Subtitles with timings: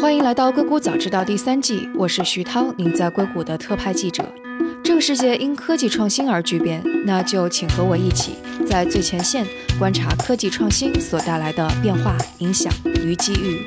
[0.00, 4.24] 欢迎来到硅谷早知道第三季，我是徐涛，您在硅谷的特派记者。
[4.82, 8.34] 这个世界因科技创新而巨变，那就请和我一起
[8.66, 9.46] 在最前线
[9.78, 12.72] 观察科技创新所带来的变化、影响
[13.02, 13.64] 与机遇。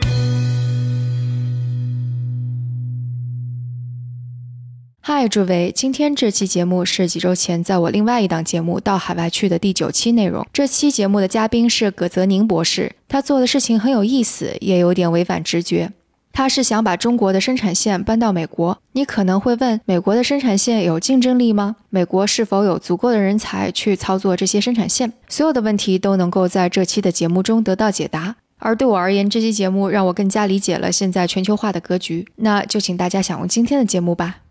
[5.02, 10.46] 嗨，诸位，今天这期节目是几周前在我另外一档节目《到海外去》的第九期内容。
[10.52, 15.94] 这期节目的嘉宾是葛泽宁博士，他做的事情很有意思，也有点违反直觉。
[16.38, 18.78] 他是想把中国的生产线搬到美国。
[18.92, 21.78] 你可能会问，美国的生产线有竞争力吗？
[21.90, 25.12] 美国是否有足够的人才去操作这些生产线？
[25.28, 28.36] 所有的问题都能够在这期的节目中得到解答。
[28.60, 32.28] 而对我而言，这期节目让我更加理解了现在全球化的格局。
[32.36, 34.42] 那就请大家享用今天的节目吧。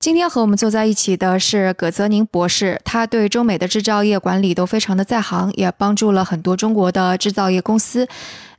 [0.00, 8.08] 今天和我们坐在一起的是葛泽宁博士，他对中美的制造业管理都非常的在行，也帮助了很多中国的制造业公司。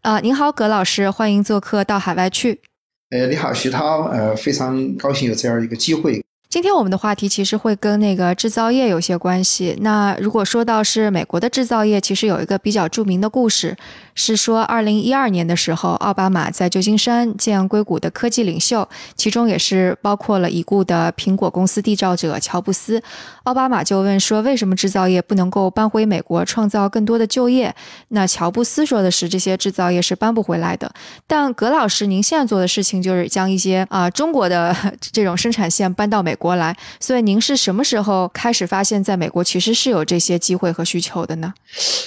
[0.05, 2.62] 啊，您好，葛老师，欢迎做客到海外去。
[3.09, 6.24] 呃，你好，徐涛，呃，非常高兴有这样一个机会。
[6.48, 9.76] 今天我们的话题其实会跟那个制造业有些关系。
[9.82, 13.76] 那如果说到是美国的制造业，其实有一个比较著名的故事。
[14.13, 23.02] 是说，二零一二年的时候，奥巴马在旧金山见硅谷的科技领袖，其中也是包括了已故的苹果公司缔造者乔布斯。
[23.46, 27.76] 奥巴马就问说：“为什么制造业不能够搬回美国，创造更多的就业？”
[28.10, 30.91] 那乔布斯说的是：“这些制造业是搬不回来的。”
[31.27, 34.76] 但葛老师，您现在做的事情就是将一些啊中国的
[35.12, 36.76] 这种生产线搬到美国来。
[36.99, 41.54] 所以，您是什么时候开始发现，在美国其实是有这些机会和需求的呢？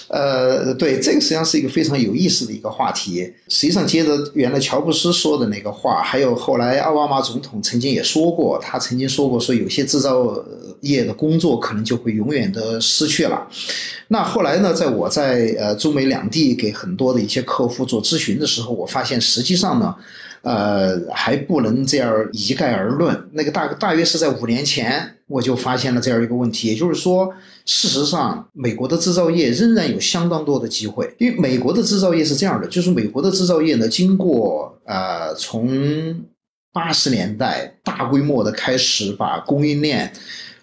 [0.09, 1.99] 呃，对，这个实际上是一个非常。
[1.99, 10.33] 有意思的一个话题，实际上接着原来乔布斯说的那个话，还有后来奥巴马总统曾经也说过，他曾经说过说有些制造
[10.83, 13.47] 业的工工作可能就会永远的失去了。
[14.09, 19.95] 那后来呢，在我在呃中美两地给很多的一些客户做咨询的时候，我发现实际上呢。
[20.43, 23.29] 呃，还不能这样一概而论。
[23.33, 27.29] 那个大大约是在五年前，我就发现了这样一个问题，也就是说，
[27.67, 31.13] 事实上，美国的制造业仍然有相当多的机会。
[31.19, 36.15] 因为美国的制造业是这样的，就是美国的制造业呢，经过呃从
[36.73, 40.11] 八十年代大规模的开始把供应链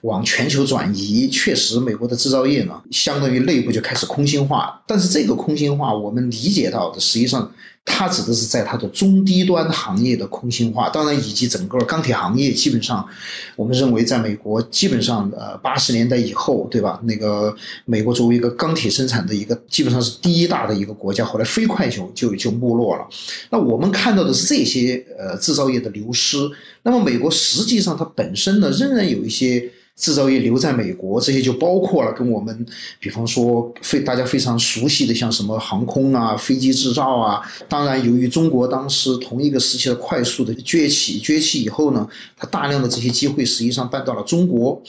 [0.06, 4.82] 往全球转移，确实，美国的制造业呢，相当于内部就开始空心化。
[4.88, 7.52] 但是这个空心化，我们理解到的实际上。
[7.88, 13.08] 它指的是在它的中低端行业的空心化，当然以及整个钢铁行业，基本上，
[13.56, 17.00] 我们认为在美国基本上呃八十年代以后，对吧？
[17.04, 23.08] 那个美国作为一个钢铁生产的一个基本上是第一大的一个国家，后来飞快就就就没落了。
[23.52, 26.38] 那我们看到的是这些呃制造业的流失。
[26.84, 29.72] 那么美国实际上它本身呢，仍然有一些。
[29.98, 32.66] 制造业留在美国，这些就包括了跟我们，
[33.00, 37.42] 比方说非大家非常熟悉的，像什么航空啊、飞机制造啊。
[37.76, 44.82] 当然，由于中国当时同一个时期的快速的崛起，崛起以后呢，它大量的这些机会实际上搬到了中国。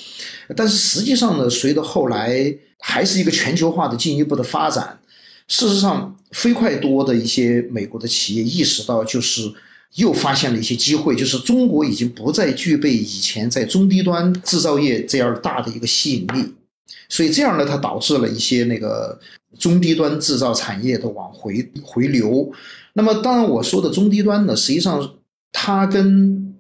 [0.55, 5.01] 但是实际上呢，随着后来还是一个全球化的进一步的发展，
[5.49, 9.53] 事实上飞快多的一些美国的企业意识到就是。
[9.95, 16.55] 又发现了一些机会，就是中国已经不再具备以前在中低端制造业这样大的一个吸引力，
[17.09, 19.19] 所以这样呢，它导致了一些那个
[19.59, 22.51] 中低端制造产业的往回回流。
[22.95, 25.15] 那么，当然我说的中低端呢，实际上
[25.53, 26.55] 它跟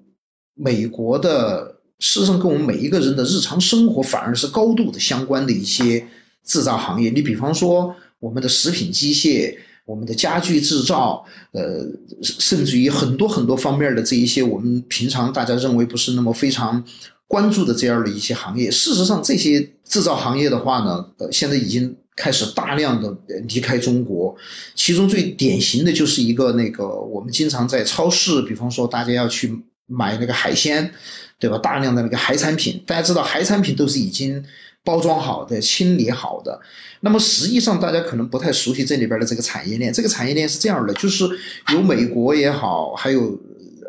[0.55, 6.07] 美国的，事实上跟我们每一个人的日常生活反而是高度的相关的一些
[6.45, 7.11] 制造行业。
[7.11, 9.57] 你比方说我们的食品机械。
[9.87, 11.87] 我们的家具制造，呃，
[12.21, 16.83] 甚至于很多很多方面的这一些，我们平常大家认为不是那么非常
[17.29, 23.17] 关注的这样的一些行业，事实上，这些制造行业的话呢，呃，现在已经开始大量的
[23.47, 24.35] 离开中国。
[24.75, 29.57] 其中最典型的就是一个那个，我们经常在超市，比方说大家要去
[29.87, 30.91] 买那个海鲜，
[31.39, 31.57] 对吧？
[31.59, 34.45] 大量的那个海产品，大家知道海产品都是已经。
[34.87, 36.61] 包装好的、清理好的，
[37.01, 39.93] 那么实际上大家可能不太熟悉这里边的这个产业链。
[39.93, 41.29] 这个产业链是这样的，就是
[41.73, 43.37] 有美国也好，还有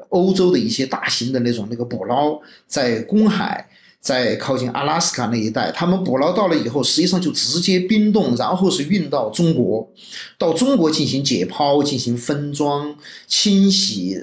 [0.10, 3.70] 欧洲的一些大型的那种那个捕捞在公海。
[4.08, 9.86] 在靠近阿拉斯加那一带，他们捕捞到了以后，实际上就直接冰冻，然后是运到中国，
[10.38, 12.96] 到中国进行解剖、进行分装、
[13.28, 14.18] 清洗，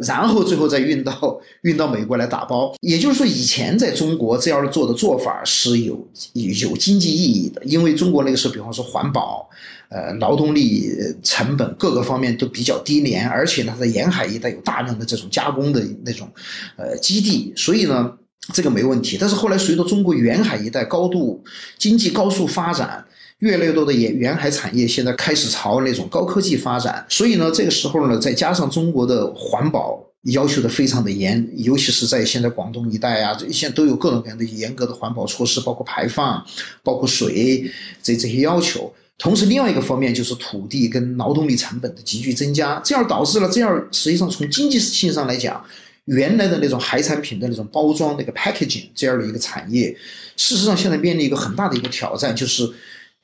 [0.00, 2.74] 然后最后再运到 运到美国来打包。
[2.80, 9.48] 也就是说，以前在中国这样做的做法是有有经济意义的，因为中国那个时候，比方说环保，
[9.88, 10.90] 呃，劳动力
[11.22, 16.28] 成本各个方面都比较低廉，而且呢，在沿海一带有大量的这种加工的那种
[16.76, 18.12] 呃基地，所以呢。
[18.52, 21.42] 这个没问题，但是后来随着中国沿海一带高度
[21.76, 23.04] 经济高速发展，
[23.40, 36.44] 越来越多的沿沿海产业现在开始朝那种高科技发展，所以呢，这个时候呢，再加上中国的环保要求的非常的严，尤其是在现在广东一带啊，现在都有各种各样的严格的环保措施，包括排放，
[36.82, 37.70] 包括水
[38.02, 38.92] 这这些要求。
[39.18, 45.64] 同时，另外一个方面就是土地跟劳动力成本的急剧增加，这样导致了这样实际上从经济性上来讲，
[46.08, 49.96] 原来的那种海产品的那种包装那个 packaging 这样的一个产业，
[50.36, 52.68] 事实上现在面临一个很大的一个挑战，就是。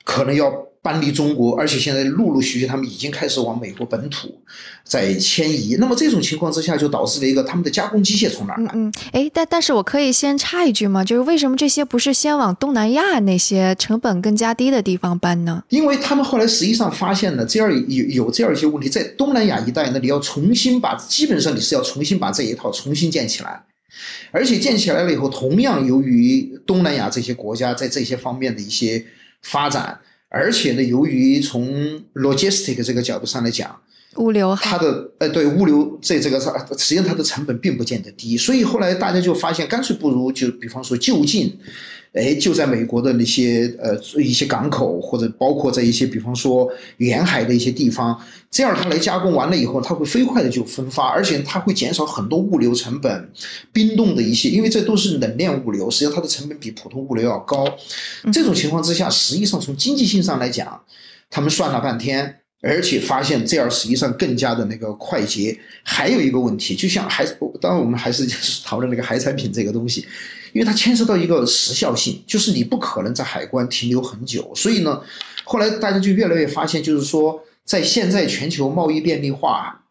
[0.07, 4.39] 可能要搬离中国，而且现在陆陆续续他们已经开始往美国本土
[4.85, 5.77] 在迁移。
[5.81, 8.71] 那么这种情况之下，就导致了一个他们的加工机械从哪儿来？
[8.75, 11.03] 嗯，哎，但但是我可以先插一句吗？
[11.03, 15.65] 就是为什么这些不是先往东南亚那些成本更加低的地方搬呢？
[15.71, 23.59] 因为他们后来实际上发现了这样有有这样一些问题，在东南亚一带，那你要重新把基本上你是要重新把这一套重新建起来，
[24.31, 29.03] 而且建起来了以后，同样由于东南亚这些国家在这些方面的一些。
[29.47, 30.01] 发展，
[30.35, 33.81] 而且呢，由于从 logistic 这个角度上来讲，
[34.17, 41.57] 物流它的呃对物流这这个上，实际上它的成本并不见得低，所以后来大家就发现，干脆不如就比方说就近。
[42.15, 48.17] 哎，就在美国的那些呃一些港口，或者包括在一些比方说沿海的一些地方，
[48.53, 53.29] 这样它来加工完了以后，它会飞快的就分发，而且它会减少很多物流成本，
[53.73, 57.67] 冰冻的一些，因为这都是冷链物流，实际上它的成本比普通物流要高。
[58.33, 60.81] 这种情况之下，实际上从经济性上来讲，
[61.29, 65.59] 他们算了半天，而且发现这样实际上更加的那个快捷。
[65.83, 67.27] 还有一个问题，就像还
[67.61, 70.07] 当然我们还是就 是讨论那个海产品这个东西。
[70.55, 75.03] 因为它牵涉到一个时效性，就是你不可能在海关停留很久，所以呢，
[75.43, 79.83] 后来大家就越来越发现，就是说，在现在全球贸易便利化，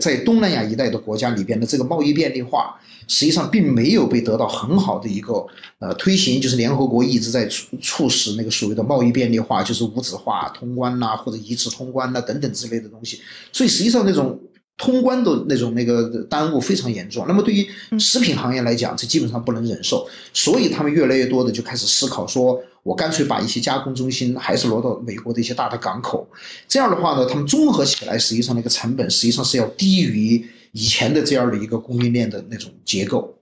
[0.00, 5.46] 在东南亚一带的国家里边的这个贸易便利化，实际上并没有被得到很好的一个
[5.78, 13.20] 呃推行，就是联合国一直在促促使那个所谓的贸易便利化，就是无纸化通关呐，或者一次通关呐等等之类的东西，
[13.52, 14.40] 所以实际上那种。
[14.78, 26.28] 通关的那种那个耽误非常严重，那么对于食品行业来讲，这基本上不能忍受，所以他们越来越多的就开始思考，说我干脆把一些加工中心还是挪到美国的一些大的港口，
[26.68, 33.34] 这样的话呢，他们综合起来，实际上那个成本实际上是要低于以前的这样的一个供应链的那种结构。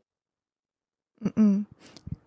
[1.22, 1.66] 嗯嗯，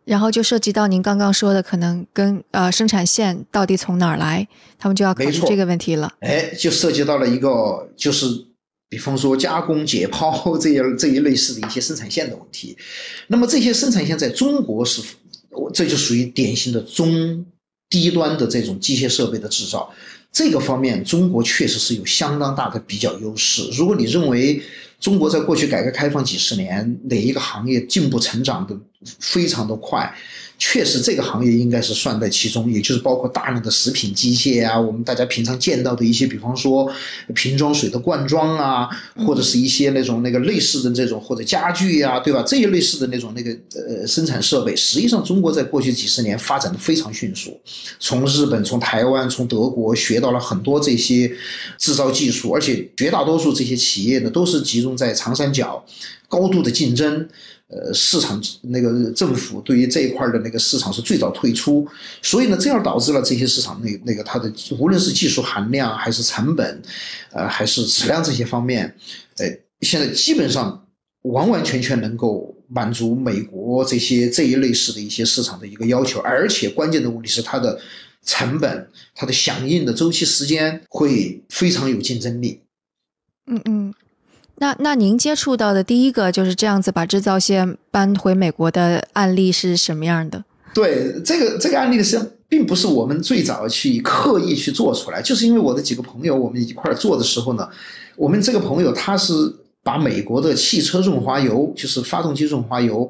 [0.05, 4.47] 然后就涉及到您刚刚说的，可能跟呃生产线到底从哪儿来，
[4.77, 6.13] 他们就要考虑这个问题了。
[6.19, 8.48] 哎，就涉及到了一个就是。
[8.89, 12.75] 比方说加工解剖 这样这一类似的一些生产线的问题，
[13.27, 15.01] 那么这些生产线在中国是，
[15.73, 17.45] 这就属于典型的中
[17.89, 19.93] 低端的这种机械设备的制造，
[20.31, 23.69] 这个方面中国确实是有相当大的比较优势。
[23.73, 24.61] 如果你认为
[24.99, 28.77] 中国在过去改革开放几十年哪一个行业进步成长的
[29.19, 30.13] 非常的快？
[30.61, 36.91] 确实，这个行业应该是算在其中，也就是包括大量的食品机械啊，我们大家平常见到的一些，比方说
[37.33, 38.89] 瓶装水的灌装啊，
[39.25, 42.43] 或者是一些那种那个类似的这种或者家具呀，对吧？
[42.45, 47.57] 这一类似的那种那个呃生产设备，实际上中国在过去几十年发展的非常迅速，
[47.97, 51.31] 从日本、从台湾、从德国学到了很多这些
[51.77, 55.85] 制造技术，而且绝大多数这些企业呢，都是集中在长三角，
[56.27, 57.29] 高度的竞争。
[57.71, 61.87] 呃，市场那个政府对于这一块的那个市场是最早退出，
[62.19, 66.81] 所以呢，这样导致了这些市场那那个它的无论是技术含量还是成本，
[67.31, 68.95] 呃，还是质量这些方面，
[69.37, 69.45] 呃，
[69.81, 70.83] 现在基本上
[71.21, 77.79] 完完全全能够满足美国这些这一类似的一些市场的一个要求，而且关键的问题是它的
[78.25, 82.61] 成本、它的响应的周期时间会非常有竞争力。
[83.45, 83.93] 嗯嗯。
[84.59, 90.43] 那那您接触到的第一个就是这样子把制造线搬回美国的案例是什么样的？
[90.73, 97.67] 对，这个这个案例实际上并不是我们最早去刻意去做出来，就是因为我的几个朋友我们一块儿做的时候呢，
[98.15, 99.33] 我们这个朋友他是
[99.81, 103.09] 把美国的汽车润滑油，就是发动机润滑油，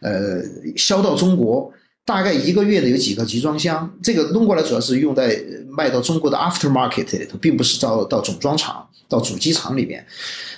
[0.00, 0.42] 呃，
[0.76, 1.72] 销到中国，
[2.04, 5.40] 大概一个月的有几个集装箱，这个弄过来主要是用在
[5.70, 10.04] 卖到中国的 aftermarket 里头，并不是到到总装厂、到主机厂里面。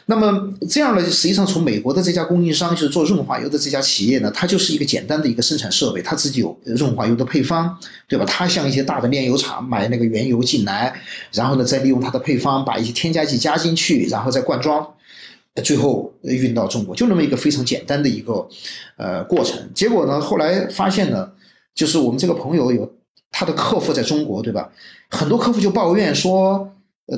[0.07, 7.75] 那么这样呢，实际上从美国的这家供应商，就是做润滑油的这家企业呢，它就是一个简单的一个生产设备，它自己有润滑油的配方，
[8.07, 8.25] 对吧？
[8.27, 10.95] 它像一些大的炼油厂买那个原油进来，
[11.33, 14.87] 然后呢再利用它的配方把一些添加剂加进去，然后再灌装，
[15.62, 18.49] 最后运到中国，就那么一个非常简单的一个
[18.96, 19.58] 呃过程。
[19.75, 21.30] 结果呢，后来发现呢，
[21.75, 22.92] 就是我们这个朋友有
[23.30, 24.70] 他的客户在中国，对吧？
[25.11, 26.70] 很多客户就抱怨说。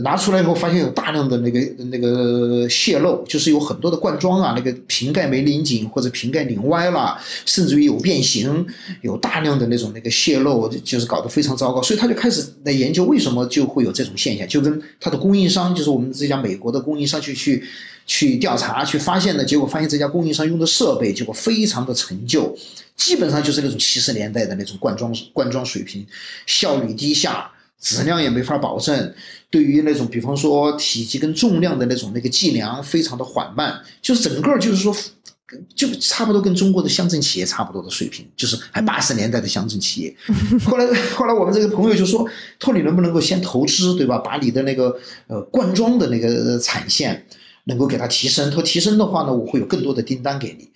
[0.02, 8.66] 拿出来以后发现有大量的那个那个泄漏，就是有很多的灌装啊，那个瓶盖没拧紧或者瓶盖拧歪了，甚至于有变形，
[9.02, 11.80] 有大量的那种那个泄漏，就是搞得非常糟糕。
[11.80, 17.62] 所以他就开始来研究为什么就会有这种现象，就跟他的供应商，就是我们这家美国的供应商去去
[18.06, 22.56] 去调查，去发现的结果，发现这家供应商用的设备结果非常的陈旧，
[22.96, 26.06] 基本上就是那种七十年代的那种灌装灌装水平，
[26.46, 27.50] 效率低下。
[27.78, 29.14] 质量也没法保证，
[29.50, 34.96] 对于那种比方说体积跟重量的那种那个计量非常的缓慢，就是整个就是说，
[35.75, 40.16] 就差不多跟中国的乡镇企业差不多的水平，就是还八十年代的乡镇企业。
[40.64, 42.26] 后来后来我们这个朋友就说，
[42.58, 44.16] 托你能不能够先投资对吧？
[44.18, 47.26] 把你的那个呃灌装的那个产线
[47.66, 50.68] 能够给它提升，他提升的话呢，我会有更多的订单给你。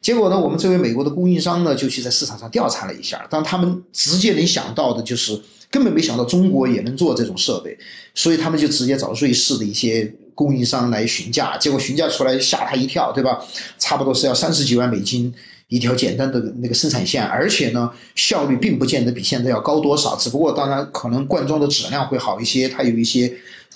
[0.00, 5.40] 结果呢，我们这位美国的供应商呢就去在市场上调查了一下，但他们直接能想到的就是。
[5.72, 7.74] 根本没想到中国也能做这种设备，
[8.14, 13.42] 所以他们就直接找瑞士的一些供应商来询价，结果询价出来吓他一跳，对吧？
[13.78, 15.32] 差不多是要三十几万美金
[15.68, 23.32] 一条简单的那个生产线，而且呢，效率并不见得比现在要高多少，只不过当然可能灌装的质量会好一些，它有一些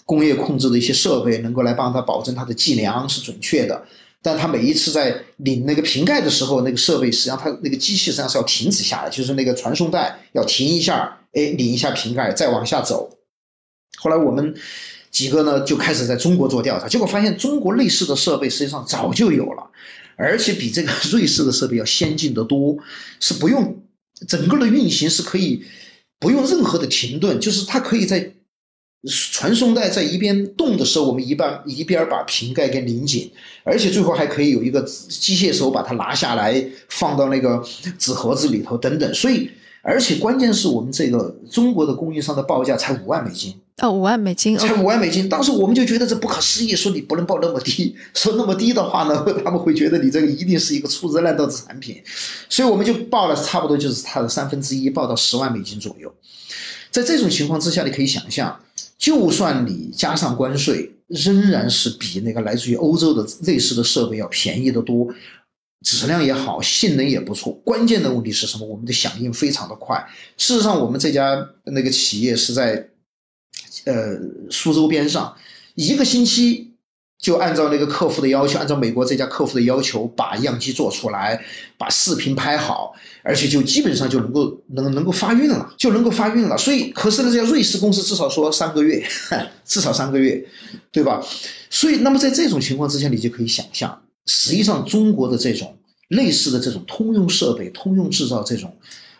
[0.07, 3.85] 工业控制的一些设备能够来帮他保证它的计量是准确的。
[4.23, 13.09] 但他每一次在拧那个瓶盖的时候，那个设备实际上它那个机器实际上是要停止下来，就是那个传送带要停一下，哎，拧一下瓶盖，再往下走。
[13.99, 14.55] 后来我们
[15.13, 19.71] 几个呢就开始在中国做调查，结果发现中国类似的设备实际上早就有了，
[20.17, 22.77] 而且比这个瑞士的设备要先进得多，
[23.21, 23.83] 是不用
[24.27, 25.65] 整个的运行是可以
[26.19, 28.33] 不用任何的停顿，就是它可以在。
[29.07, 33.31] 传送带在一边动的时候，我们一半一边把瓶盖给拧紧，
[33.63, 37.63] 而且最后还可以有一个机械手把它拿下来，放到那个
[37.99, 39.15] 纸盒子里头等等。
[39.15, 39.51] 所以，
[39.83, 45.29] 而且关键是我们这个中国的供应商的报价才五万美金哦，五万美金，才五万美金。
[45.29, 52.03] 当时我们就觉得这不可思议，说你不能报那么低，说那么低的话呢， 他们会觉得你这个一定是一个粗制滥造的产品，
[52.49, 56.13] 所以我们就报了差不多就是它的三分之一，报到十万美金左右。
[56.91, 58.59] 在这种情况之下，你可以想象。
[58.99, 65.07] 就算你加上关税，仍然是比那个来自于欧洲的类似的设备要便宜的多，
[65.85, 67.53] 质量也好，性能也不错。
[67.65, 68.67] 关键的问题是什么？
[68.67, 70.07] 我们的响应非常的快。
[70.37, 72.89] 事实上，我们这家那个企业是在，
[73.85, 74.19] 呃，
[74.51, 75.37] 苏州边上，
[75.75, 76.66] 一个星期。
[77.27, 81.45] 就按照那个客户的要求，按照美国这家客户的要求，把样机做出来，
[81.77, 86.57] 把视频拍好，而且就基本上就能够能能够发运了，就能够发运了。
[86.57, 89.05] 所以，可是呢，这家瑞士公司至少说三个月，
[89.67, 90.41] 至少三个月，
[90.93, 91.21] 对吧？
[91.69, 95.77] 所以，那么在这种情况之下，你就可以想象，实际上中国的这种
[96.11, 98.73] 类似的这种通用设备、通用制造这种，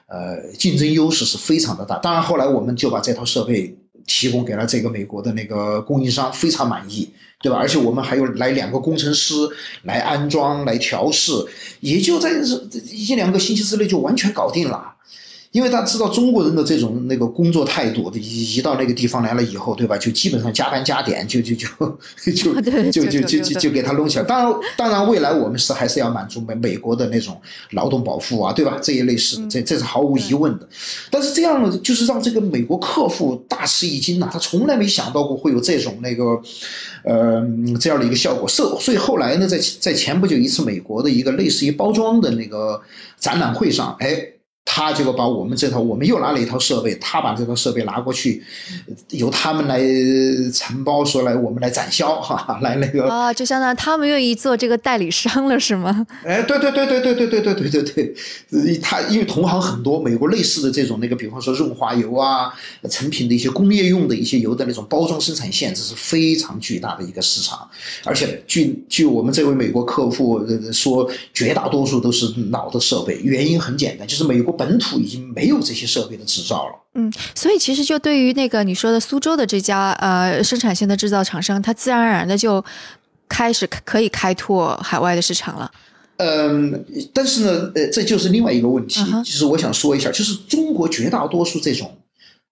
[0.07, 1.99] 呃，竞争优势是非常的大。
[1.99, 7.11] 当然，后来我们就把这套设备提供给了这个美国的那个供应商，非常满意。
[7.41, 7.59] 对吧？
[7.59, 9.35] 而且我们还有来两个工程师
[9.83, 11.33] 来安装、来调试，
[11.81, 14.95] 也就在这一两个星期之内就完全搞定了。
[15.57, 19.97] 因为他知道中国人的这种那个工作态度，一一到那个地方来了以后，对吧？
[19.97, 21.67] 就基本上加班加点，就就就
[22.27, 22.61] 就
[22.91, 24.25] 就就就就就给他弄起来。
[24.25, 28.79] 当然，当然，未来我们是还是要满足美美国的那种劳动保护啊，对吧？
[28.83, 30.69] 这一类是，这这是毫无疑问的。
[31.11, 36.39] 但是这样呢就是让这个美国客户大吃一惊呐，他从来没想到过会有这种那个，
[37.03, 37.43] 呃，
[37.81, 38.47] 这样的一个效果。
[38.47, 42.79] 所所以后来呢，在在前不久一次美国的一个类似于包装的那个
[43.19, 44.35] 展览会上，哎。
[44.69, 48.43] 他结果把我们这套，我们又拿了一套设备，他把这套设备拿过去，
[49.11, 49.81] 由他们来
[50.53, 56.05] 承包，说来我们来展销，哈， 来那个啊，就相当于他们愿意做这个代理商了，是吗？
[56.25, 58.15] 哎，对对对对对对对对对对
[58.51, 62.53] 对，他因为同行很多，美国类似的这种那个，比方说润滑油啊，
[62.91, 67.67] 成品的一些工业用的一些油的那种包装生产线，这是非常巨大的一个市场，
[68.05, 76.73] 而且据据我们这位美国客户说，绝大多数都是老的设备，原因很简单，就是美国本本土已经没有这些设备的制造了。
[76.95, 82.65] 嗯，所以其实就对于那个你说的苏州的这家呃生产线的制造厂商，它自然而然的就
[83.29, 85.71] 开始可以开拓海外的市场了。
[86.17, 91.97] 嗯，但是呢，呃，这就是另外一个问题，就是我想说一下，就是中国绝大多数这种。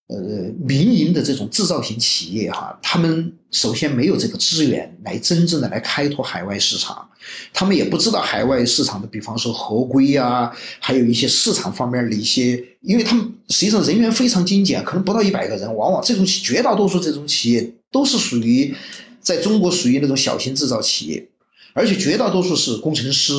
[0.06, 0.18] 呃，
[0.60, 7.08] 民营的这种制造型企业哈，他们首先没有这个资源来真正的来开拓海外市场，
[7.54, 18.74] 他们也不知道海外市场的，比方说合规啊，还有一些市场方面的一些，因为他们实际上人员非常精简，可能不到一百个人，往往这种绝大多数这种企业都是属于
[19.22, 21.26] 在中国属于那种小型制造企业，
[21.72, 23.32] 而且绝大多数是工程师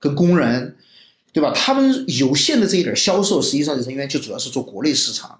[0.00, 0.74] 跟工人，
[1.32, 1.52] 对吧？
[1.54, 5.38] 他们有限的这一点销售，实际上人员就主要是做国内市场。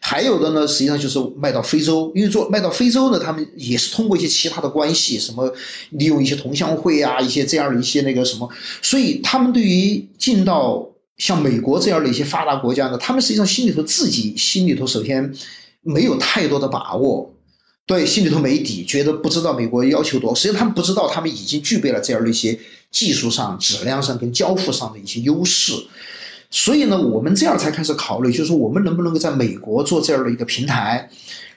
[0.00, 5.52] 还有的呢，实际上就是卖到非洲，因为做卖到非洲呢，他们也是通过一些其他的关系，什么
[5.90, 8.48] 利用一些同乡会啊，一些这样的一些那个什么，
[8.80, 15.30] 所以他们对于进到像美国这样的一些发达国家呢，他们实际上心里头自己心里头首先
[15.82, 17.30] 没有太多的把握，
[17.84, 22.58] 对，心里头没底，觉得不知道美国要求多，实际上他们不知道他们已经具备了这样的一些
[22.90, 25.74] 技术上、质量上跟交付上的一些优势。
[26.50, 31.08] 所以呢，我们这样才开始考虑，就是说我们能不能够在美国做这样的一个平台，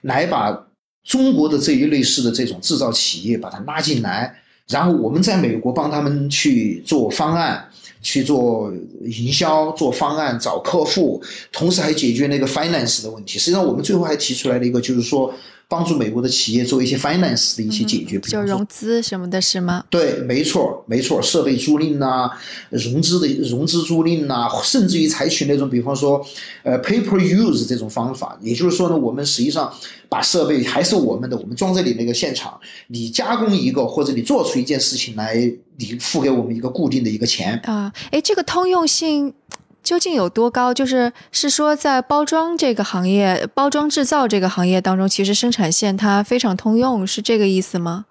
[0.01, 0.67] 来把
[1.03, 4.33] 中国的这一类似的这种制造企业把它拉进来，
[4.69, 7.67] 然后我们在美国帮他们去做方案、
[8.03, 11.19] 去做营销、做方案、找客户，
[11.51, 13.39] 同时还解决那个 finance 的问题。
[13.39, 15.33] 实际上，我们最后还提出来了一个，就是说。
[15.69, 19.83] 帮助美国的企业做一些 finance 的一些解决，就融资什么的是吗？
[19.89, 22.29] 对，没错，没错，设备租赁呐，
[22.69, 26.23] 融资的融资租赁呐，甚至于采取那种，比方说，
[26.61, 29.73] 呃，paper use 这种方法，也就是说呢，我们实际上
[30.09, 39.33] 把设备还是我们的，我们装在你那个现场，你加工一个或者你做出一件事情来，你付给我们一个固定的一个钱啊，哎，这个通用性。
[39.83, 40.73] 究竟有多高？
[40.73, 48.05] 就是是说，在包装这个行业、包装制造这个行业当中，其实生产线它非常通用，是这个意思吗？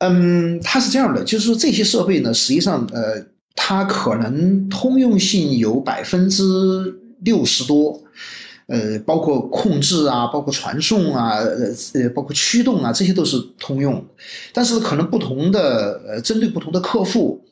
[0.00, 3.24] 嗯，它是这样的，就是说这些设备呢，实际上呃，
[3.56, 6.44] 它可能通用性有百分之
[7.22, 8.02] 六十多，
[8.66, 11.36] 呃，包括控制啊，包括传送啊，
[11.94, 14.02] 呃，包括驱动啊，这些都是通用。
[14.52, 17.44] 但是可能不同的呃，针对不同的客户，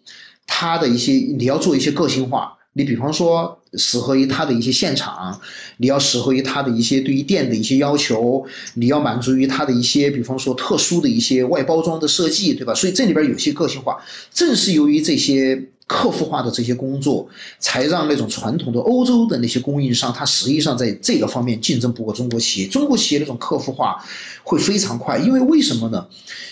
[0.47, 2.57] 他的一些你要做一些个性化。
[2.75, 5.39] 你比方说，适合于他的一些现场，
[5.77, 8.43] 你要适合于他的一些对于店的一些要求，
[8.73, 12.73] 你要满足于他的一些，比方说特殊的一些外包装的设计，对吧？
[12.75, 14.03] 所以这里边有些个性化，
[14.33, 15.63] 正是由于这些。
[15.87, 22.69] 客户化的这些工作，才让那种传统的欧洲的那些供应商，他实际上在这个方面竞争不过中国企业。
[22.69, 24.03] 中国企业那种客户化
[24.43, 26.07] 会非常快，因为为什么呢？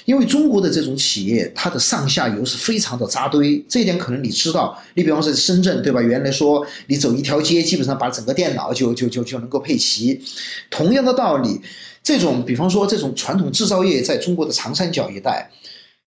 [0.05, 3.65] 因为中国的这种企业，它的上下游是非常的扎堆。
[3.69, 4.77] 这一点可能你知道。
[4.95, 6.03] 你比方说深圳，对吧？
[6.03, 10.21] 原来说你走一条街，基本上把整个电脑就就就就能够配齐。
[10.69, 11.61] 同样的道理，
[12.03, 15.51] 这种比方说这种传统制造业，在中国的长三角一带。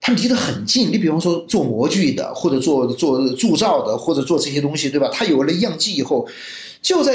[0.06, 5.10] 它离得很近，你比方说做模具的，或者做做铸造的，或者做这些东西，对吧？
[5.14, 6.28] 它有了样机以后，
[6.82, 7.14] 就在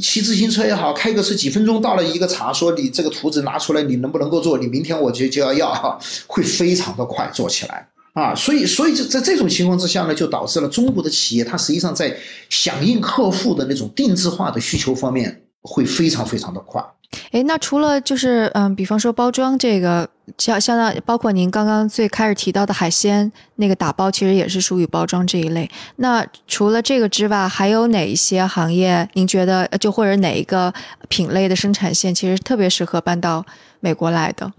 [0.00, 4.56] 骑自行车也好，开个车几分钟到了一个厂，说你这个图纸拿出来，你能不能够做？
[4.56, 8.32] 你明天我就就要要，会非常的快做起来啊！
[8.36, 12.16] 所以，所以就在这种情况之下呢，就导致了中国的企业，它实际上在
[12.48, 16.84] 响应客户的那种定制化的需求方面，会非常非常的快。
[17.32, 25.70] 哎，那除了就是嗯，比方说包装这个，像相当包括您刚刚最开始提到的海鲜那个打包，其实也是属于包装这一类。
[25.96, 30.72] 那除了这个之外，还有哪一些行业您觉得就或者哪一个
[31.08, 33.44] 品类的生产线其实特别适合搬到
[33.80, 34.52] 美国来的？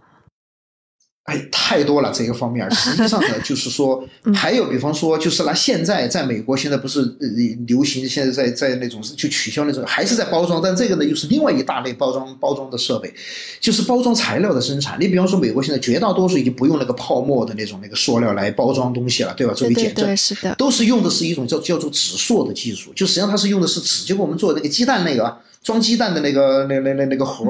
[1.29, 2.69] 哎，太多了这个方面。
[2.71, 7.27] 实际上呢，就是说， 还有比方说，就是拿现在在美国现在不是呃
[7.67, 13.13] 流行，现在在在那种就取消那种，还是在包装，但这个呢又是另外一大类包装包装的设备，
[13.59, 14.97] 就是包装材料的生产。
[14.99, 19.53] 你比方说，美国现在绝大多数已经不用那个泡沫的那种那个塑料来包装东西了，对吧？
[19.53, 25.37] 作为减震，是的，都是用的是一种叫叫做纸塑的技术，就实际上它是用的是纸，就跟我们做那个鸡蛋那个。
[25.61, 27.45] 装鸡蛋的那个那那那那个盒，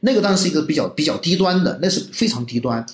[0.00, 2.84] 那个当然是一个比较比较低端的，那是非常低端。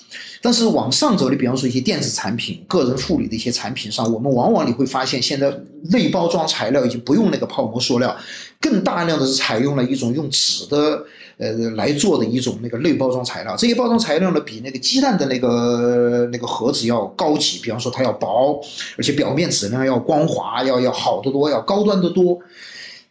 [0.41, 5.53] 但是往上走，你比方说一些电子产品、个人护理的一些产品上，我们往往你会发现，现在
[5.91, 8.17] 内包装材料已经不用那个泡沫塑料，
[8.61, 11.05] 更大量的是采用了一种用纸的
[11.37, 13.55] 呃来做的一种那个内包装材料。
[13.57, 18.63] 这些包装材料呢，比那个鸡蛋的那个那个盒子要高级，比方说它要薄，
[18.97, 22.39] 而且表面质量要光滑，要要好得多，要高端得多。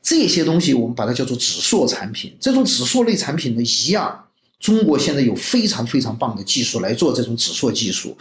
[0.10, 4.26] 这些东西我们把它叫做指数产品，这种指数类产品呢，一样，
[4.60, 8.18] 中国现在有非常非常棒的技术来做这种指数技术。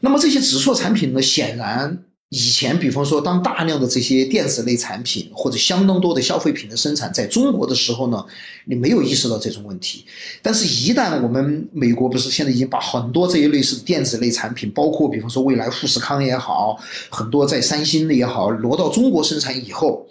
[0.00, 2.04] 那么这些指数产品呢，显然。
[2.34, 8.24] 以前，比方说，当大量的这些电子类产品或者相当多的消费品的生产在中国的时候呢，
[8.64, 10.04] 你没有意识到这种问题。
[10.42, 16.76] 但是，一旦我们美国不是现在已经把很多这一类似的电子类产品，包括比方说未来富士康也好，
[17.08, 20.04] 很多在三星的也好，挪到中国生产以后，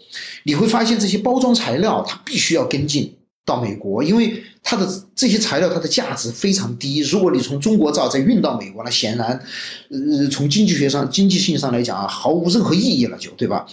[0.43, 3.13] 你会发现这些包装材料它必须要跟进。
[3.45, 7.01] 到美国，因为它的这些材料它的价值非常低。
[7.01, 9.37] 如果你从中国造再运到美国，那显然，
[9.89, 13.67] 呃，从经济学上、经济性上来讲啊，毫无任何意义了，就对吧？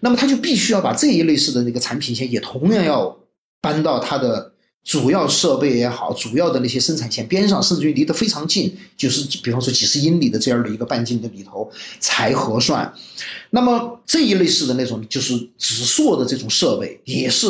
[0.00, 3.14] 那么他就必须要把这一类似的那个产品线也同样要
[3.60, 12.90] 搬到它的主要设备也好、主要的那些生产线边上，甚至于离得非常近，就是比方说几十英里的这样的一个半径的里头才合算。
[13.50, 17.46] 那么这一类似的那种就是纸塑的这种设备也是。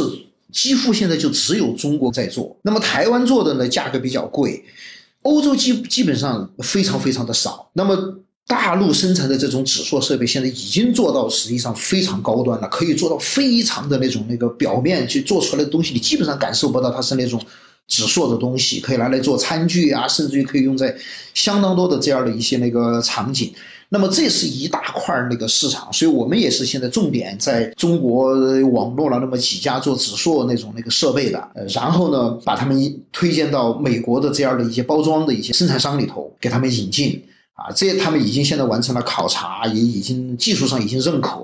[0.52, 2.56] 几乎现在就只有中国在做。
[2.62, 4.62] 那么台湾做的呢，价格比较贵，
[5.22, 7.70] 欧洲基基本上非常非常的少。
[7.72, 7.96] 那么
[8.46, 17.40] 大陆生产的这种指数设备现在已经做到实际上非常高端了，可以做到非常的那种那个表面去做出来的东西，你基本上感受不到它是那种。
[17.88, 20.96] 纸塑的东西可以拿来做餐具啊，甚至于可以用在
[21.34, 23.52] 相当多的这样的一些那个场景。
[23.92, 28.32] 那么这是一大块那个市场，所以我们也是现在重点在中国
[28.70, 37.22] 网络了那么几家做纸塑那种那个设备的，呃然后呢把他们推荐到美国的这样的一些包装的一些生产商里头，给他们引进。
[37.54, 41.38] 啊，这他们已经现在完成了考察，也已经技术上已经认可，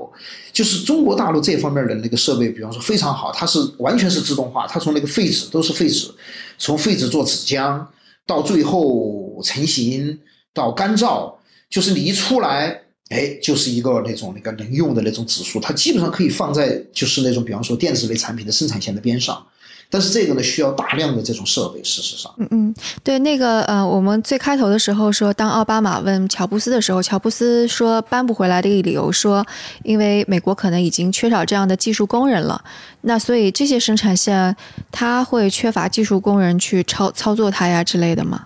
[0.54, 6.10] 就是中国大陆这方面的那个设备，比方说非常好，它是完全是自动化，它从那个废纸都是废纸，
[6.56, 7.84] 从废纸做纸浆，
[8.26, 10.18] 到最后成型
[10.54, 11.30] 到干燥，
[11.70, 19.46] 就是你一出来，哎，就是一个那种那个能用的那种指数，它基本上可以放在就是那种比方说电子类产品的生产线的边上。
[19.90, 21.82] 但是这个呢，需要大量的这种设备。
[21.82, 29.46] 事实上，嗯嗯，对，那个呃，我们最开头的时候说，当奥巴马问乔布斯的时候，乔布斯说搬不回来的一个理由说，
[29.84, 32.62] 因为美国可能已经缺少这样的技术工人了。
[33.00, 34.54] 那所以这些生产线，
[34.92, 38.44] 它会缺乏技术工人去操操作它呀之类的吗？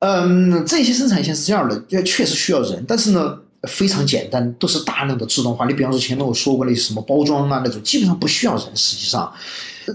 [0.00, 3.36] 嗯，这些生产线是这样的，确实需要人，但是呢，
[3.68, 5.66] 非常简单，都是大量的自动化。
[5.66, 9.32] 你比方说前面我说过那些什么包装啊那种，基本上不需要人，实际上。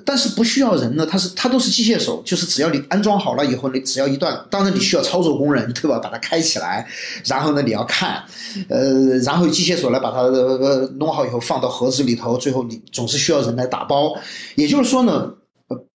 [0.04, 6.00] 但是不需要人呢，它是它都是机械手，就是只要你安装好了以后，你只要一段，当然你需要操作工人，对吧？
[6.00, 6.88] 把它开起来，
[7.26, 8.24] 然后呢你要看，
[8.70, 14.16] 呃，然后机械手来把它呃弄好以后放到盒子里头，最后你总是需要人来打包。
[14.56, 15.32] 也就是说呢，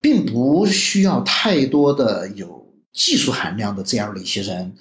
[0.01, 2.68] 并不需要太多的有
[2.99, 4.73] 技术含量的这样的一些人。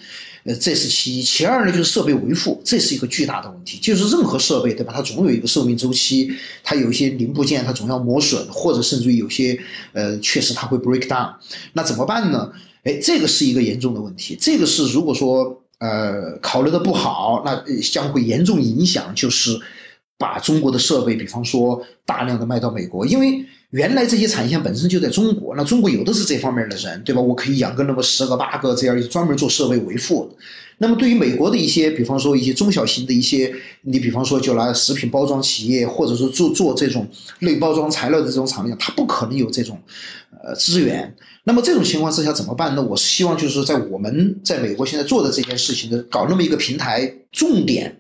[0.44, 3.78] 呃，这是其一，其二呢，就是设备维护，这是一个巨大的问题。
[3.80, 4.94] 就是任何设备，对吧？
[4.96, 6.32] 它总有一个寿命周期，
[6.64, 9.60] 它有一些零部件，它总要磨损，或者甚至于有些，
[9.92, 11.34] 呃，确实它会 break down。
[11.74, 12.50] 那怎么办呢？
[12.84, 14.38] 哎，这个是一个严重的问题。
[14.40, 19.60] 这个是如果说呃考虑的不好，那将会严重影响，就是
[20.18, 23.46] 把中国的设备，比方说大量的卖到美国，因为。
[23.72, 27.20] 原来这些产线本身就在中国，那中国有的是这方面的人，对吧？
[27.20, 30.32] 我可以养个那么十个八个这样专门做设备维护。
[30.78, 37.06] 那么对于美国的一些，比方说一些中小型的一些，你比方说就拿食品包装企业，或者说做做这种
[37.40, 39.78] 类包装材料的这种厂家，它不可能有这种
[40.42, 41.14] 呃资源。
[41.44, 42.82] 那么这种情况之下怎么办呢？
[42.82, 47.98] 我是希望就是说，在我们在美国现在做的这件事情的搞那么一个平台，重点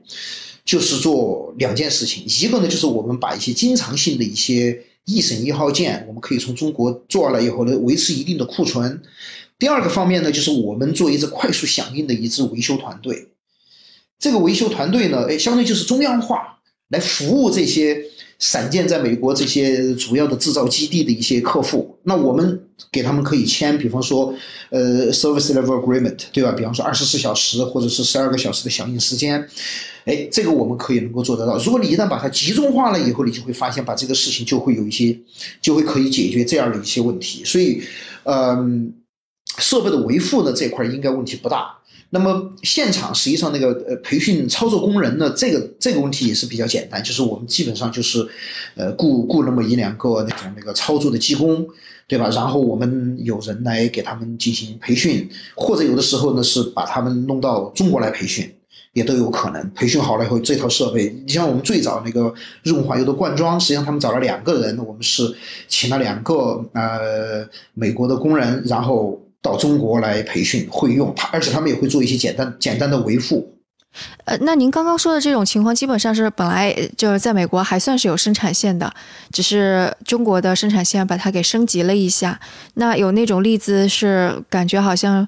[0.63, 4.80] 就是做两件事情，一个呢就是我们把一些经常性的一些。
[5.08, 9.02] 一审一号件，我们可以从中国做了以后呢，维持一定的库存。
[9.58, 13.30] 第二个方面呢，就是我们做一支快速响应的一支维修团队。
[14.20, 18.04] 这个维修团队呢，哎，相当于就是中央化来服务这些
[18.38, 21.98] 散件在美国这些主要的制造基地的一些客户。
[22.04, 24.34] 那我们给他们可以签，比方说，
[24.72, 26.52] 呃，service level agreement，对吧？
[26.52, 29.48] 比方说二十四小时或者是十二个小时的响应时间。
[30.08, 31.58] 哎，这个我们可以能够做得到。
[31.58, 35.13] 如果你一旦把它集中化了以后，你就会发现，把这个事情就会有一些，
[35.62, 37.43] 就会可以解决这样的一些问题。
[37.43, 37.82] 所以，
[38.24, 38.93] 嗯，
[39.58, 41.74] 设备的维护呢这块应该问题不大。
[42.10, 48.26] 那么现场实际上那个呃培训操作工人呢，这个这个问题也是比较简单，就是我们基本上就是，
[48.76, 51.67] 呃雇雇那么一两个那种那个操作的技工，
[52.08, 52.30] 对吧？
[52.30, 58.50] 然后我们有人来给他们进行培训，或者有的时候呢是把他们弄到中国来培训。
[58.97, 62.33] 也都有可能培训好了以后，这套设备，你像我们最早那个
[62.63, 65.31] 润滑油的灌装，实际上他们找了两个人，我们是
[65.67, 73.53] 请了两个呃美国的工人，然后到中国来培训会用，而且他们也会做一些简单简单的维护。
[74.25, 78.91] 呃，那您刚刚说的这种情况，基本上是本来就是在美国还算是有生产线的，
[79.31, 82.39] 只是中国的生产线把它给升级了一下。
[82.73, 85.27] 那有那种例子是感觉好像。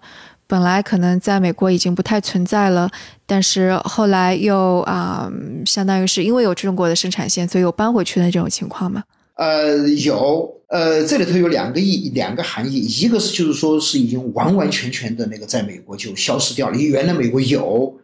[0.49, 2.89] 本来可能在美国已经不太存在了，
[3.27, 5.31] 但是后来又啊，
[5.63, 9.03] 相当于是因为有中国的生产线，所以又搬回去的这种情况吗？
[9.35, 17.99] 呃，有，呃，这里头有两个意，两个含义，一个是就是说是已经完完全全的那个在美国就消失掉了，因为原来美国有，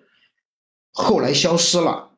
[0.92, 2.12] 后来消失了，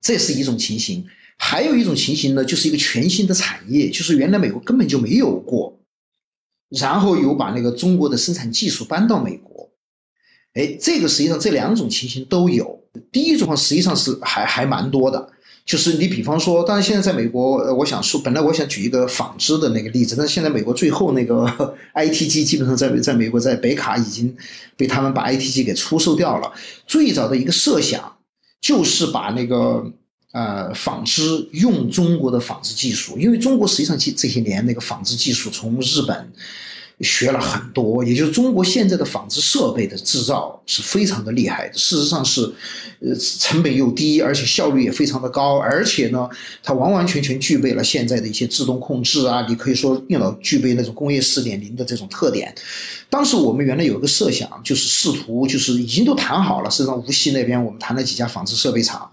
[0.00, 1.04] 这是一种情形；
[1.36, 5.78] 还有一种情形呢，就是一个全新的产业，就是原来美国根本就没有过。
[6.80, 9.70] 然后有把那个中国的生产技术搬到美国，
[10.54, 12.80] 哎，这个实际上这两种情形都有。
[13.10, 15.28] 第一种实际上是还还蛮多的，
[15.66, 21.44] 就是你比方说，当然现在在美国，我想说，本来我想举一个纺织的那个例子，但现在美国最后那个
[21.94, 24.36] ITG 基本上在在美国在北卡已经
[24.76, 26.52] 被他们把 ITG 给出售掉了。
[26.86, 28.16] 最早的一个设想
[28.60, 29.84] 就是把那个
[30.34, 36.30] 呃纺织用中国的纺织技术，因为中国实际上这这些年那个纺织技术从日本。
[37.00, 41.68] 学了很多，也就是中国现在的纺织设备的制造是非常的厉害。
[41.72, 42.40] 事实上是，
[43.00, 46.28] 呃，成本又低，而且效率也非常的高，而且呢，
[46.62, 52.54] 它完完全全具备了现在的一些自动控制啊，你可以说电脑具备那种工业四点零的这种特点。
[53.10, 59.10] 当时我们原来有一个设想，就是试图，就是已经都谈好了，实际上无锡那边我们谈了几家纺织设备厂。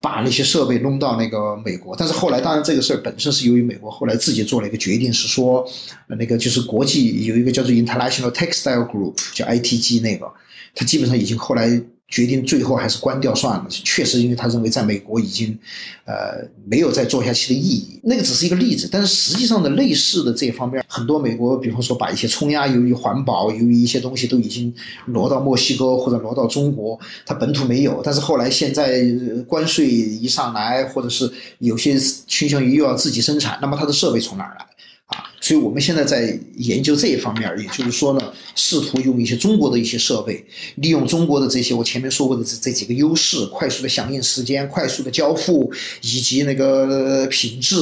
[0.00, 5.68] 把那些设备弄到那个美国，但是后来，当然这个事儿本身是由于美国后来自己做了一个决定，是说，
[6.08, 10.32] 那个就是国际有一个叫做 International Textile Group，叫 ITG 那个，
[10.74, 11.82] 它基本上已经后来。
[12.08, 13.66] 决定最后还是关掉算了。
[13.68, 15.58] 确实，因为他认为在美国已经，
[16.04, 17.98] 呃，没有再做下去的意义。
[18.04, 24.72] 那个只是一个例子，但是实际上的类似的这方面，很多美国，比方说把一些冲压，由于环保，由于一些东西都已经
[25.06, 28.00] 挪到墨西哥或者挪到中国，它本土没有。
[28.04, 29.04] 但是后来现在
[29.48, 34.66] 关税一上来，或者是有些倾向于又要自己生产，那么它的设备从哪儿来？
[35.06, 40.44] 啊，所以我们现在在研究这一方面，也就是说呢，试图用一些中国的一些设备，
[40.76, 47.76] 利用中国的这些我前面说过的这这几个优势，快速的响应时间，快速的交付，以及那个品质，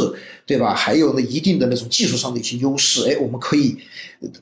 [0.44, 0.74] 对吧？
[0.74, 3.74] 还有呢，一定的那种技术上的一些优势，哎，我们可以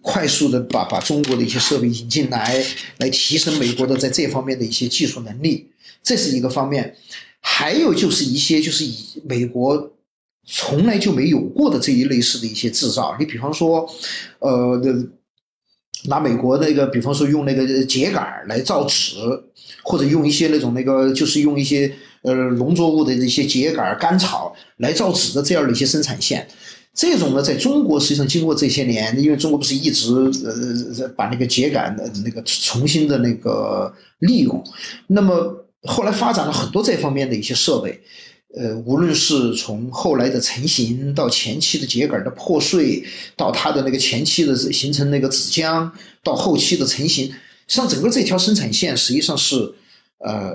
[0.01, 2.67] 快速的把把中国的一些设备引进来，
[2.99, 5.69] 来提升美国的在这方面的一些技术能力，
[6.03, 6.97] 这是一个方面。
[7.41, 9.93] 还有就是一些就是以美国。
[10.45, 13.89] 从来就没有过的这一类似的一些制造，你比方说，
[14.41, 14.81] 呃，
[16.09, 19.15] 拿美国那个，比方说用那个秸秆来造纸，
[19.85, 26.45] 或者用一些那种那个，就是用一些呃农作物的一些秸秆、干草来造纸的这样的一些生产线，
[26.93, 30.13] 这种呢，在中国实际上经过这些年，因为中国不是一直
[30.45, 34.61] 呃把那个秸秆的那个重新的那个利用，
[35.07, 38.01] 那么后来发展了很多这方面的一些设备。
[38.55, 43.03] 呃，无论是从后来的成型，到前期的秸秆的破碎，
[43.35, 45.91] 到它的那个前期的形成那个纸浆，
[46.23, 47.33] 到后期的成型，实
[47.69, 49.57] 际上整个这条生产线实际上是
[50.19, 50.55] 呃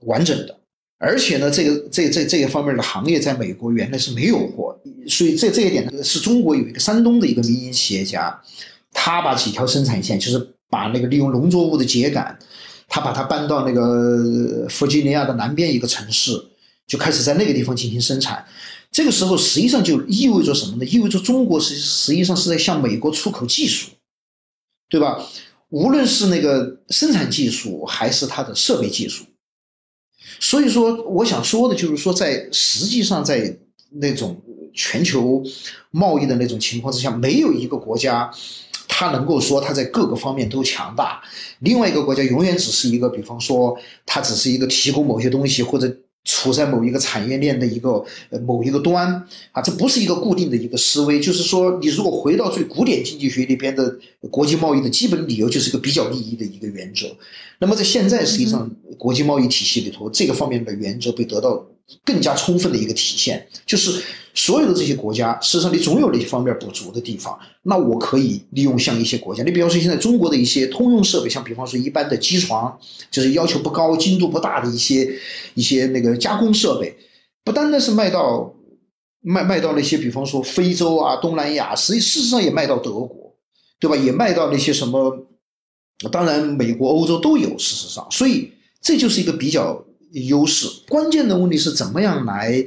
[0.00, 0.54] 完整的。
[0.98, 8.38] 而且呢，这个这这这个方面的行业在美国原来是没有过，所以这这一点呢，是中国有一个山东的一个民营企业家，
[8.92, 12.36] 他把几条生产线，就是把那个利用农作物的秸秆，
[12.88, 16.32] 他把它搬到那个弗吉尼亚的南边一个城市。
[16.88, 18.44] 就开始在那个地方进行生产，
[18.90, 20.84] 这个时候实际上就意味着什么呢？
[20.86, 23.90] 意味着中国实实际上是在向美国出口技术，
[24.88, 25.22] 对吧？
[25.68, 29.26] 无论是那个生产技术还是它的设备技术。
[30.40, 33.54] 所以说，我想说的就是说，在实际上在
[33.90, 34.40] 那种
[34.72, 35.42] 全球
[35.90, 38.30] 贸易的那种情况之下，没有一个国家
[38.88, 41.22] 它能够说它在各个方面都强大，
[41.58, 45.94] 另外一个国家永远只是一个，比方说它只是一个提供某些东西或者。
[46.28, 49.10] 处在某一个产业链的一个呃某一个端
[49.52, 51.18] 啊，这不是一个固定的一个思维。
[51.18, 53.98] 就是说，你如果回到最古典经济学里边的
[54.30, 57.06] 国际贸易的基本理由，就是一个比较利益的一个原则。
[57.60, 61.66] 那么在现在实际上国际贸易体系里头，这个方面的原则被得到。
[62.04, 64.04] 更加充分的一个体现，就是
[64.38, 67.36] 所有的这些国家，事实上你总有那些方面不足的地方。
[67.64, 72.78] 那我可以利用像一些国家，你比方说现在中国的一些通用设备，像比方说一般的机床，
[73.10, 75.12] 就是要求不高、精度不大的一些
[75.54, 76.96] 一些那个加工设备，
[77.42, 78.54] 不单单是卖到
[79.20, 83.34] 卖卖到那些比方说非洲啊、东南亚，实际事实上也卖到德国，
[83.80, 83.96] 对吧？
[83.96, 85.26] 也卖到那些什么，
[86.12, 87.58] 当然美国、欧洲都有。
[87.58, 89.84] 事实上，所以这就是一个比较。
[90.12, 92.64] 优势，关键的问题是怎么样来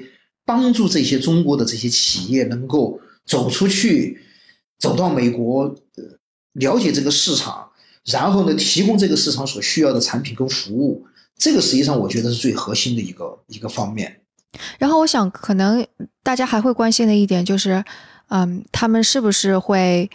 [0.52, 4.20] 帮助这些中国的这些企业能够走出去，
[4.78, 5.74] 走到美国，
[6.54, 7.70] 了解这个市场，
[8.06, 11.06] 然后呢，提供这个市场所需要的产品跟服务。
[11.38, 14.22] 这个实际上我觉得是最核心的一个一个方面。
[14.78, 15.86] 然后我想，可能
[16.22, 17.84] 大家还会关心的一点就是，
[18.28, 20.10] 嗯，他们是不是会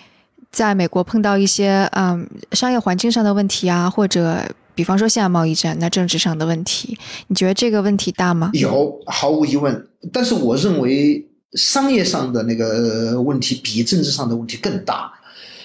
[0.53, 4.45] 在美国碰到一些嗯商业环境上的问题啊，或者？
[4.77, 6.97] 比方说，现在贸易战，那政治上的问题，
[7.29, 8.51] 你觉得这个问题大吗？
[8.53, 9.89] 有，毫无疑问。
[10.13, 15.11] 但是我认为，商业上的那个问题比政治上的问题更大。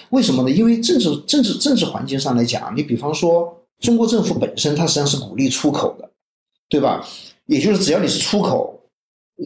[0.08, 0.50] 为什么呢？
[0.50, 6.10] 因为政治、政治、政治环境上来讲，你比方说，中国政府本身它实际上是鼓励出口的，
[6.70, 7.06] 对吧？
[7.46, 8.80] 也就是只要你是出口，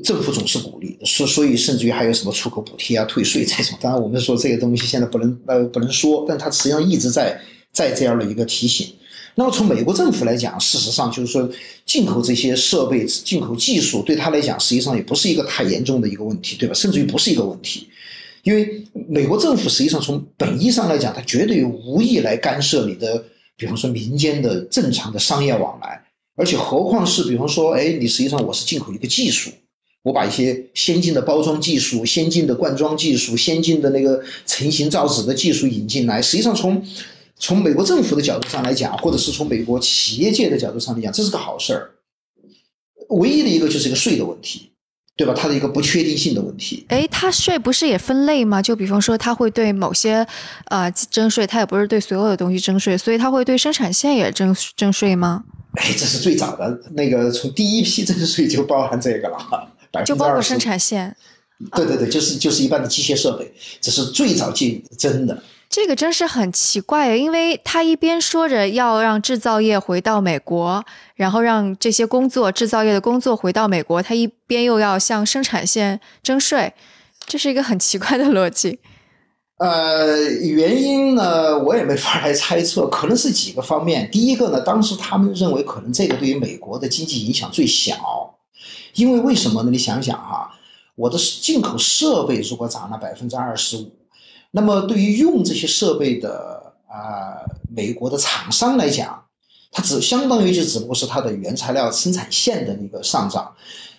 [0.05, 0.97] 政府总是鼓励。
[1.05, 3.77] 所所以，甚至于还有什么出口补贴啊、退税这种。
[3.81, 7.41] 当然，我们说这个东西现在不能呃不能说，但它实际上一直在
[7.73, 8.95] 在这样的一个提醒。
[9.39, 11.47] 那么从美国政府来讲，事实上就是说，
[11.85, 16.75] 进口这些设备、进口技术，对他来讲，实际上也不是一个太严重的一个问题，对吧？
[16.75, 17.87] 甚至于不是一个问题，
[18.45, 23.23] 因为美国政府实际上从本意上来讲，它绝对无意来干涉你的，
[23.59, 26.03] 比方说民间的正常的商业往来，
[26.35, 29.51] 而且何况是比方说，哎，你实际上我是进口一个技术，
[30.03, 36.83] 我把一些先进的包装技术、先进的灌装技术、先进的那个成型造纸的技术引进来，实际上从
[37.39, 41.91] 从美国政府的角度上来讲，或者是从美国企业界的角度上来讲，这是个好事儿。
[43.11, 44.73] 唯一的一个就是一个税的问题，
[45.17, 45.35] 对吧？
[45.37, 46.85] 它的一个不确定性的问题。
[46.89, 48.61] 哎，它税不是也分类吗？
[48.61, 50.27] 就比方说，它会对某些
[50.67, 55.45] 呃征税，它也不是对所有的东西征税，所以它会对生产线也征征税吗？
[55.73, 61.15] 哎，这是最早的那个，从第一批征税就包含这个了，就包括生产线。
[61.75, 65.43] 对对对，就是就是一般的机械设备，这是最早进征的。
[65.77, 70.83] 这个真是很奇怪，因为他一边说着要让制造业回到美国，
[71.17, 76.73] 然后让这些工作制造业的工作回到美国，他一边又要向生产线征税，
[77.27, 78.79] 这是一个很奇怪的逻辑。
[79.61, 84.11] 呃，原因呢，我也没法来猜测，可能是几个方面。
[84.11, 88.39] 第一个呢，当时他们认为可能这个对于美国的经济影响最小，
[88.95, 89.71] 因为为什么呢？
[89.71, 90.51] 你想想哈，
[90.95, 93.93] 我的进口设备如果涨了百分之二十五。
[94.57, 99.23] 那么，对于用这些设备的啊，美国的厂商来讲，
[99.71, 103.53] 它只相当于就只不过是它的原材料生产线的那个上涨，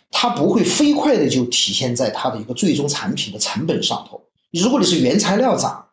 [0.09, 4.19] 它不会飞快的就体现在它的一个最终产品的成本上头。
[4.49, 5.85] 如果你是原材料涨，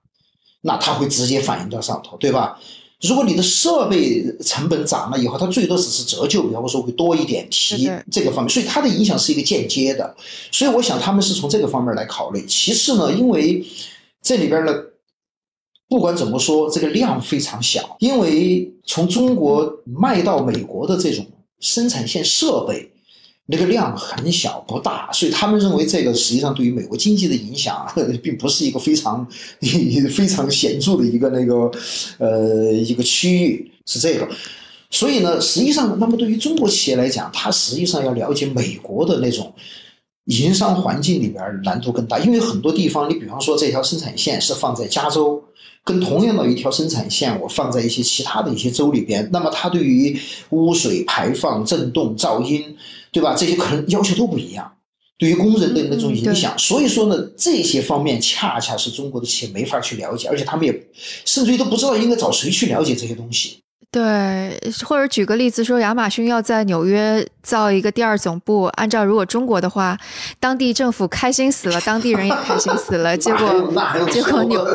[0.62, 2.59] 那它会直接反映到上头，对吧？
[3.03, 10.16] 如果你的设备成本涨了以后，它最多只是折旧，比方说会多一点提这个方面，所以它的影响是一个间接的。
[10.50, 12.46] 所以我想他们是从这个方面来考虑。
[12.46, 13.62] 其次呢，因为
[14.24, 14.72] 这里边呢，
[15.87, 21.26] 不管怎么说，这个量非常小，因为从中国卖到美国的这种
[21.60, 22.90] 生产线设备，
[23.44, 27.87] 那个量很小不大，所以他们认为这个实际上对于美国经济的影响，
[28.22, 29.28] 并不是一个非常
[30.10, 31.70] 非常显著的一个那个
[32.16, 34.26] 呃一个区域是这个，
[34.88, 39.52] 所以呢，实际上那么对于中国企业来讲，它实际上要了解美国的那种。
[40.26, 45.42] 营商环境里边难度更大，因为很多地方，你比方说这条生产线是放在加州，
[45.84, 50.18] 跟同样的一条生产线我放在一些其他的一些州里边，那么它对于
[50.50, 52.74] 污水排放、震动、噪音，
[53.12, 53.34] 对吧？
[53.34, 54.72] 这些可能要求都不一样，
[55.18, 60.88] 对于工人的那种影响，所以说呢，这些方面恰恰是中国的企业没法去了解，而且他们也
[61.26, 63.58] 甚至于都不知道应该找谁去了解这些东西。
[63.94, 69.96] 对，或者举个例子说，亚马逊要在纽约造一个第二总部，按照如果中国的话，
[70.40, 73.72] 当地政府开心死了，当地人也开心死了， 结果
[74.11, 74.66] 结果纽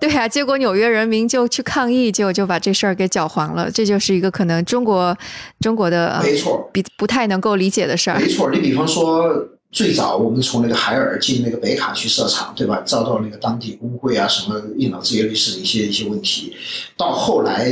[0.00, 5.16] 对啊，结果纽约人民就去抗议，结果就把这事儿给搅黄了，这就是一个可能中国
[5.60, 8.18] 中国的没错，比不太能够理解的事儿。
[8.18, 9.48] 没错，你比方说。
[9.70, 12.82] 最早我们从那个海尔进那个北卡去设厂，对吧？
[12.86, 16.56] 遭到那个当地工会啊什么应脑这些类似的一些一些问题。
[16.96, 17.70] 到后来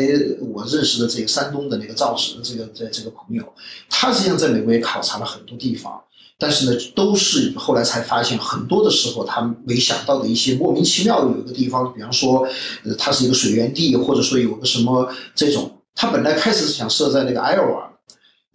[0.53, 3.43] 我认识的这个山东的那个造纸的这个这这个朋友，
[3.89, 5.99] 他实际上在美国也考察了很多地方，
[6.39, 12.47] 但是呢，都是后来才发现，很多的时候他没想到的一些莫名其妙的有一个地方，比方说，
[12.85, 17.91] 呃，它是一个水源地，或者说有个什么这种，他本来开始是想设在那个艾奥瓦。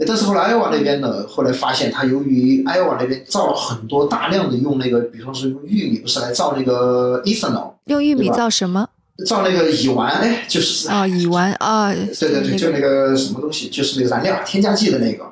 [0.08, 8.88] 但是后来，艾瓦那边呢，后来发现，他由于艾瓦那边造了很多大量的用那个，比方说用玉米，不是来造那个 ethanol，用玉米造什么？
[9.28, 15.24] 造那个乙烷，哎，就是啊，乙烷啊，对对对，就那个什么东西，就是那个燃料添加剂的那个。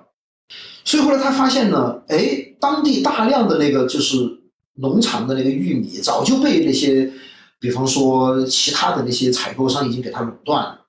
[0.83, 4.17] 所以后来他发现呢，哎，当地大量的那个就是
[4.75, 7.11] 农场的那个玉米，早就被那些，
[7.59, 10.81] 比方说其他的那些采购商已经给他垄断了。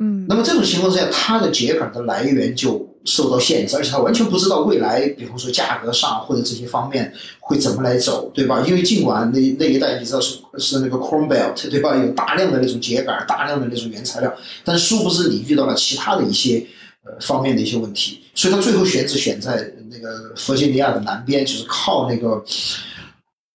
[0.00, 8.62] 嗯，那么这种情况之下，它的秸秆的来源就受到限制，而且他完全不知道未来，比方说价格上或者这些方面会怎么来走，对吧？
[8.66, 11.96] 因为尽管那那一带你知道是是那个 Corn Belt，对吧？
[11.96, 16.66] 有大量的那种秸秆，大量的那种原材料，但殊不知你遇到了其他的一些
[17.04, 22.44] 呃方面的一些问题，所以他最后选址选在那个弗吉尼亚的南边，就是靠那个。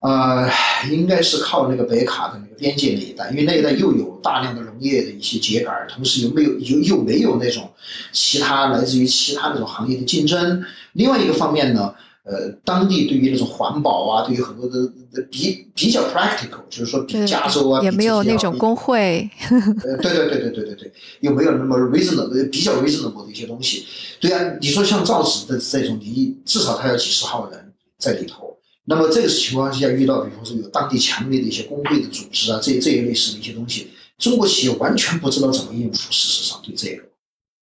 [0.01, 0.49] 呃，
[0.89, 7.69] 应该是靠那个北卡的那个边界那一带，因为那一带又有大量的农业的一些秸秆，同时又没有又又没有那种
[8.11, 10.63] 其他来自于其他那种行业的竞争。
[10.93, 14.91] 另外一个方面呢，呃，当地对于那种环保啊，对于很多的
[15.29, 19.29] 比比较 practical，就是说比加州啊，也没有那种工会。
[19.51, 23.85] 呃，对对对对对对对，又没有那么 reasonable，比较 reasonable 的一些东西。
[24.19, 28.50] 对啊，你说像造纸的这种，你至少它有几十号人在里头。
[28.91, 36.11] 那么这个情况下遇到，比方说有当地强烈的一些工会的组织啊，这这一类似的一些东西，中国企业完全不知道怎么应付。
[36.11, 37.03] 事实上，对这个，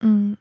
[0.00, 0.36] 嗯，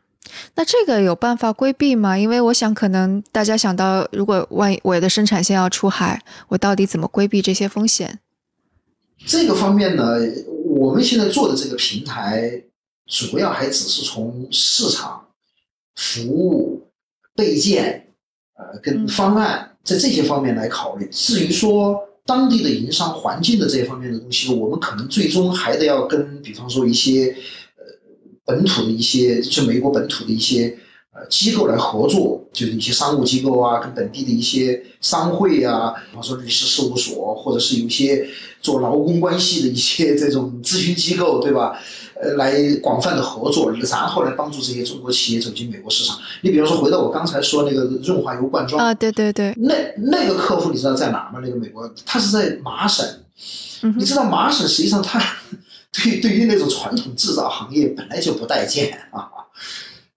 [0.56, 2.18] 那这个有办法规避吗？
[2.18, 8.20] 因为我想，可能大家想到，如果万一我的生产线要出海，我到底怎么规避这些风险？
[9.28, 10.16] 这个方面呢，
[10.66, 12.64] 我们现在做的这个平台，
[13.06, 15.28] 主要还只是从市场
[15.96, 16.88] 服务、
[17.36, 18.08] 备件，
[18.62, 21.10] 呃，跟方案在这些方面来考虑。
[21.12, 27.36] 至于说当地的营商环境的这方面的东西，我们可能最终还得要跟，比方说一些
[27.78, 27.84] 呃
[28.46, 30.78] 本土的一些，就美国本土的一些。
[31.14, 38.26] 呃，机构来合作，就是一些商务机构啊，跟本地的一些商会啊，比方说律师事务所，或者是有一些
[38.62, 41.78] 做劳工关系的一些这种咨询机构，对吧？
[42.22, 46.18] 呃，来广泛的合作，然后来帮助这些中国企业走进美国市场。
[46.42, 51.40] 你比方说，回到我刚才说那个润滑油罐装啊，对对对，那那个客户你知道在哪吗？
[51.44, 53.06] 那个美国，他是在麻省。
[53.98, 55.20] 你知道麻省实际上他
[55.92, 59.28] 对对于那种传统制造行业本来就不待见啊。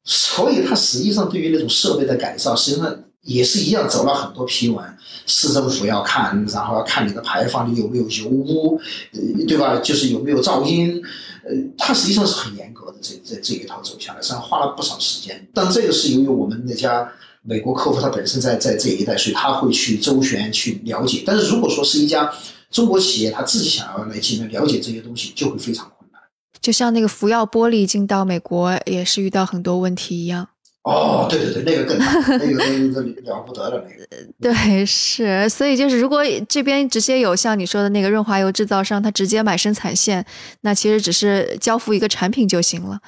[0.06, 2.94] 所以，它实际上对于那种设备的改造，实际上
[3.24, 4.84] 也是一样，走了很多批文。
[5.26, 8.78] 市政府要看，然后要看你的排放，你有没有油污，
[9.12, 9.78] 呃，对吧？
[9.82, 11.02] 就是有没有噪音，
[11.42, 12.98] 呃，它实际上是很严格的。
[13.00, 15.48] 这这这一套走下来，实际上花了不少时间。
[15.54, 17.10] 但这个是由于我们那家
[17.40, 21.22] 美国客户他本身在在这一带，所以他会去周旋去了解。
[21.24, 22.30] 但是如果说是一家
[22.70, 26.20] 中国企业，他自己想要来进来了解这些东西，就会非常困难。
[26.60, 30.48] 就像那个福耀玻璃进到美国也是遇到很多问题一样。
[30.84, 31.98] 哦，对对对，那个更
[32.38, 34.06] 那个那个了不得了，那个。
[34.40, 40.24] 对，是，所以就是如果这边直接有像你说的那个润滑油制造商，他直接买生产线，
[40.60, 42.98] 那其实只是交付一个产品就行了，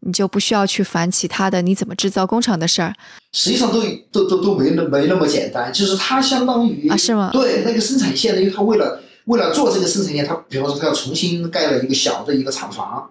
[0.00, 2.92] 你就不需要去烦其他的你怎么制造工厂的事儿。
[3.32, 7.30] 实际上都都都都没那没那么简单，就是它相当于啊是吗？
[7.32, 9.00] 对，那个生产线呢，因为它为了。
[9.26, 13.08] 为了做这个生产线，他比方说他要重新盖了一个小的一个厂房。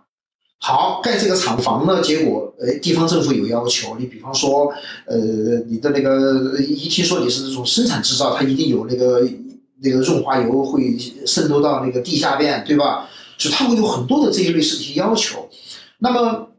[0.61, 4.71] 好，盖这个厂房呢，结果，呃，地方政府有要求，你比方说，
[5.05, 5.17] 呃，
[5.67, 9.25] 你的那个一听说你是这种生产制造，它一定有那个
[9.81, 13.07] 那个润滑油会渗透到那个地下边，对吧？
[13.37, 15.49] 就它会有很多的这一类事情要求。
[15.99, 16.49] 那么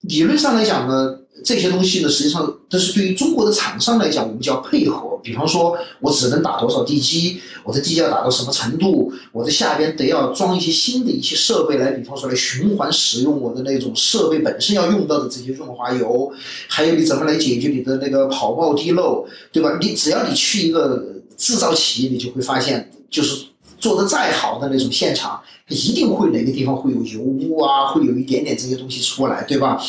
[0.00, 1.18] 理论上来讲呢？
[1.44, 5.18] 这些东西呢，实际上都是对于中国的厂商来讲，我们就要配合。
[5.22, 16.32] 比方说，我只能打多少地基，我的地基要打到什么程度，我的下边得要装一些新的一些设备来，比方说来循环使用我的那种设备本身要用到的这些润滑油，
[16.66, 19.78] 还有你怎么来解决你的那个跑冒滴漏，对吧？
[19.80, 21.04] 你只要你去一个
[21.36, 23.44] 制造企业，你就会发现，就是
[23.78, 29.80] 做的再好的那种现场，一定会哪个地方会有油污啊，会有一点点这些东西出来，对吧？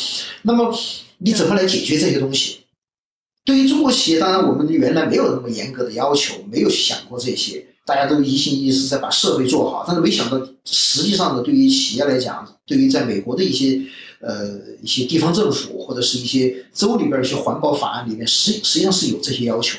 [0.42, 0.72] 那么。
[1.24, 2.58] 你怎么来解决这些东西？
[3.46, 9.84] 对于中国企业，当然我们原来没有那么严格的要求，没有想过这些，大家都一心一意是在把设备做好。
[9.86, 13.80] 但是没想到，实际上呢，对于企业来讲，对于在美国的一些
[14.20, 19.78] 呃一些地方政府或者是一些州里边一些环保法案里面，实实际上是有这些要求。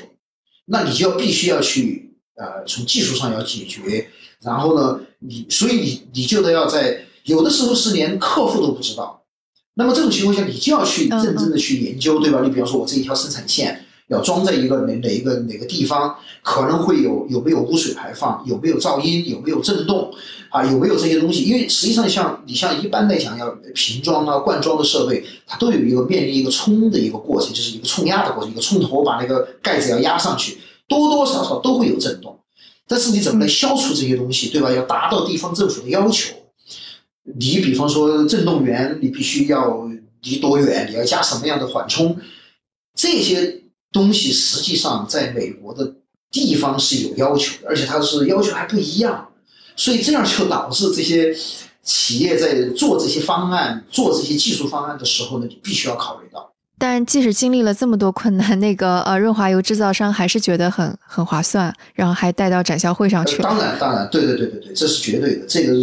[0.66, 4.10] 那你就要必须要去呃从技术上要解决，
[4.42, 9.25] 然后呢，你所以你你就得要在有的时候是连客户都不知道。
[9.78, 12.42] 那么这种情况下，你就要去认真的去研究，对吧？
[12.44, 20.12] 你比方说，我这一条生产线要装在一个哪哪一个哪个地方，可能会有有没有污水排放，有没有噪音，有没有震动，
[20.50, 21.44] 啊，有没有这些东西？
[21.44, 30.58] 因为实际上，像你像一般来讲，要瓶装啊、罐装的设备，它都有一个面临一个冲的一个过程，就是一个冲压的过程，一个冲头把那个盖子要压上去，
[30.88, 32.40] 多多少少都会有震动。
[32.88, 34.72] 但是你怎么来消除这些东西，对吧？
[34.72, 36.34] 要达到地方政府的要求。
[37.34, 39.90] 你比方说振动源，你必须要
[40.22, 40.88] 离多远？
[40.90, 42.18] 你要加什么样的缓冲？
[42.94, 45.96] 这些东西实际上在美国的
[46.32, 49.30] 地方是有要求的，而且它是要求还不一样，
[49.76, 51.36] 所以这样就导致这些
[51.84, 56.55] 企业在做这些方案、做这些技术方案的时候呢，你必须要考虑到。
[56.78, 63.42] 但即使经历了这么多困难，那个呃润滑油制造商还是觉得很很划算，然后还带到展销会上去。
[63.42, 65.46] 当然，当然，对对对对对，这是绝对的。
[65.48, 65.74] 这个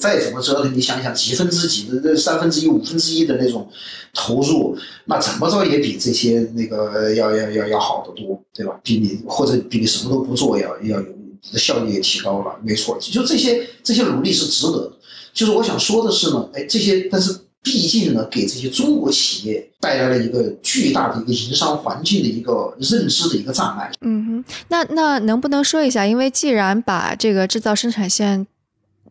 [0.00, 3.68] 再怎么折腾，你想想，几分之几的、这三分之一、五分之一的那种
[4.14, 8.80] 投入，那怎么着也比这些那个要要要要好得多，对吧？
[8.82, 12.96] 比你或者比你什么都不做要要有效率也提高了，没错。
[12.98, 14.92] 就这些这些努力是值得的。
[15.34, 17.40] 就是我想说的是呢，哎，这些但是。
[17.64, 23.90] 毕竟呢，给这些中国企业带来了一个巨大的一个营商环境的一个认知的一个障碍。
[24.02, 26.04] 嗯哼，那那能不能说一下？
[26.04, 28.46] 因为既然把这个制造生产线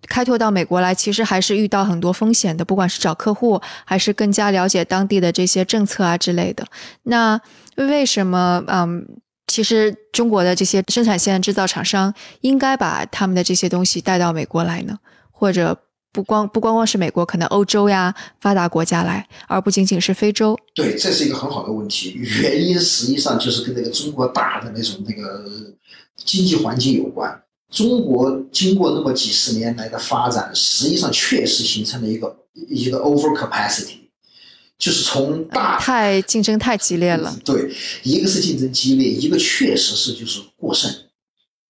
[0.08, 6.64] 开拓到美国来，其实还是遇到很多风险的，不管是找客户，还是更加了解当地的这些政策啊之类的。
[7.04, 7.42] 那
[7.78, 8.64] 为什么？
[8.68, 9.04] 嗯，
[9.48, 15.00] 其实中国的这些生产线制造厂商应该把他们的这些东西带到美国来呢？
[15.32, 15.76] 或者？
[16.14, 20.58] 不光不光光是美国，可能欧洲呀发达国家来，而不仅仅是非洲。
[20.76, 22.14] 对，这是一个很好的问题。
[22.16, 25.44] 原因实际上就是跟那个中国大的那种那个
[26.24, 27.42] 经济环境有关。
[27.72, 32.38] 中国经过那么几十年来的发展，实际上确实形成了一个
[32.70, 33.96] 一个 over capacity，
[34.78, 37.36] 就是从大太竞争太激烈了。
[37.44, 40.92] 对，一个是竞争激烈，一个确实是就是过剩。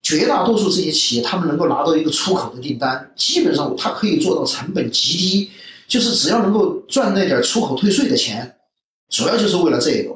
[0.03, 5.49] 绝大多数这些企业，他们能够拿到一个出口的订单，基本上它可以做到成本极低，
[5.87, 8.55] 就是只要能够赚那点出口退税的钱，
[9.09, 10.13] 主要就是为了这个。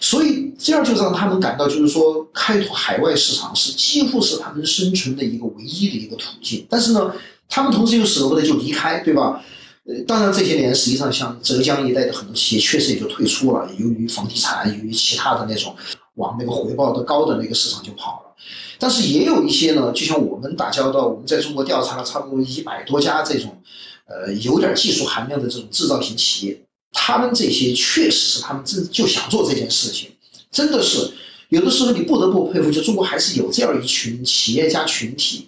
[0.00, 6.66] 所以这样就让他们感到，就是说开拓海外市场是几乎是他们生存的一个唯一的一个途径。
[6.68, 7.14] 但是呢，
[7.48, 9.40] 他们同时又舍不得就离开，对吧？
[9.84, 15.74] 呃，当然这些年实际上像浙江一带的很多企业确实也就退出了，由于房地产，由于其他的那种
[16.16, 18.29] 往那个回报的高的那个市场就跑了。
[18.78, 23.60] 但是也有一些呢，就像我们打交道，我们在中国调查了差不多一百多家这种，
[24.06, 26.60] 呃，有点技术含量的这种制造型企业，
[26.92, 30.10] 他们这些确实是他们真就想做这件事情，
[30.50, 31.10] 真的是
[31.50, 35.46] 有的时候你不得不佩服，就中国还是有这样一群企业家群体，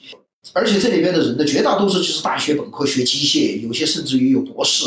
[0.53, 4.85] 而且这里边的人的绝大多数就是大学本科学机械，有些甚至于有博士，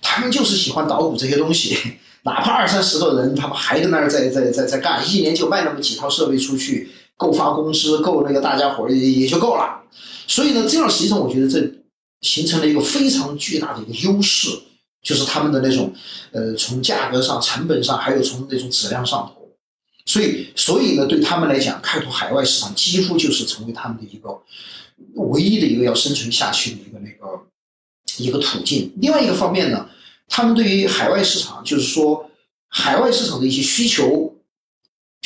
[0.00, 1.76] 他们就是喜欢捣鼓这些东西，
[2.22, 6.88] 哪怕二三十个人，他们还在那儿在在在在干，一年就卖那么几套设备出去。
[7.16, 9.82] 够发工资，够那个大家伙也也就够了。
[10.26, 11.72] 所以呢，这样实际上我觉得这
[12.20, 14.48] 形成了一个非常巨大的一个优势，
[15.02, 15.92] 就是他们的那种
[16.32, 19.48] 呃，从价格上、成本上，还有从那种质量上头。
[20.04, 24.40] 所以，所以呢，对他们来讲，开拓海外市场几乎就是成为他们的一个
[25.14, 27.40] 唯一的一个要生存下去的一个那个
[28.18, 28.92] 一个途径。
[29.00, 29.88] 另外一个方面呢，
[30.28, 32.30] 他们对于海外市场，就是说
[32.68, 34.35] 海外市场的一些需求。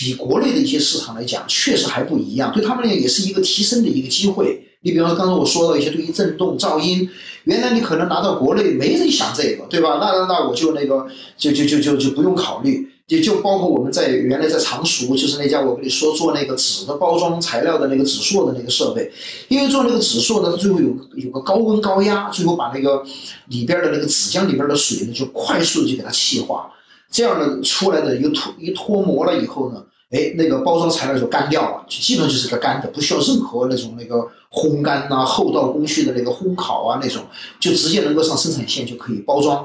[0.01, 4.67] 比国内的一些市场来讲，确实还不一样，对他们来讲也是一个提升的一个机会。
[4.81, 7.07] 你比方说，刚才我说到一些对于震动、噪音，
[7.45, 9.99] 原来你可能拿到国内没人想这个，对吧？
[10.01, 12.89] 那那那我就那个就就就就就不用考虑。
[13.09, 19.11] 也就包括我们在原来在常熟，就是那家我跟你说做那个纸的包装材料的那个纸塑的那个设备，
[19.49, 23.03] 因为做那个纸塑呢，最后有有个高温高压，最后把那个
[23.49, 26.71] 里边的那个纸浆里边的水呢，就快速的就给它气化。
[27.11, 37.23] 这样呢，出来的一个脱一脱模了以后呢，哎，那个包装材料就干掉了，就基本上就是个干的，不需要任何那种那个烘干呐、后道工序的那个烘烤啊那种，
[37.61, 39.65] 就直接能够上生产线就可以包装。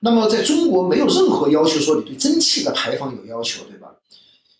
[0.00, 3.88] 那么在中国没有任何要求说你对蒸汽的排放有要求，对吧？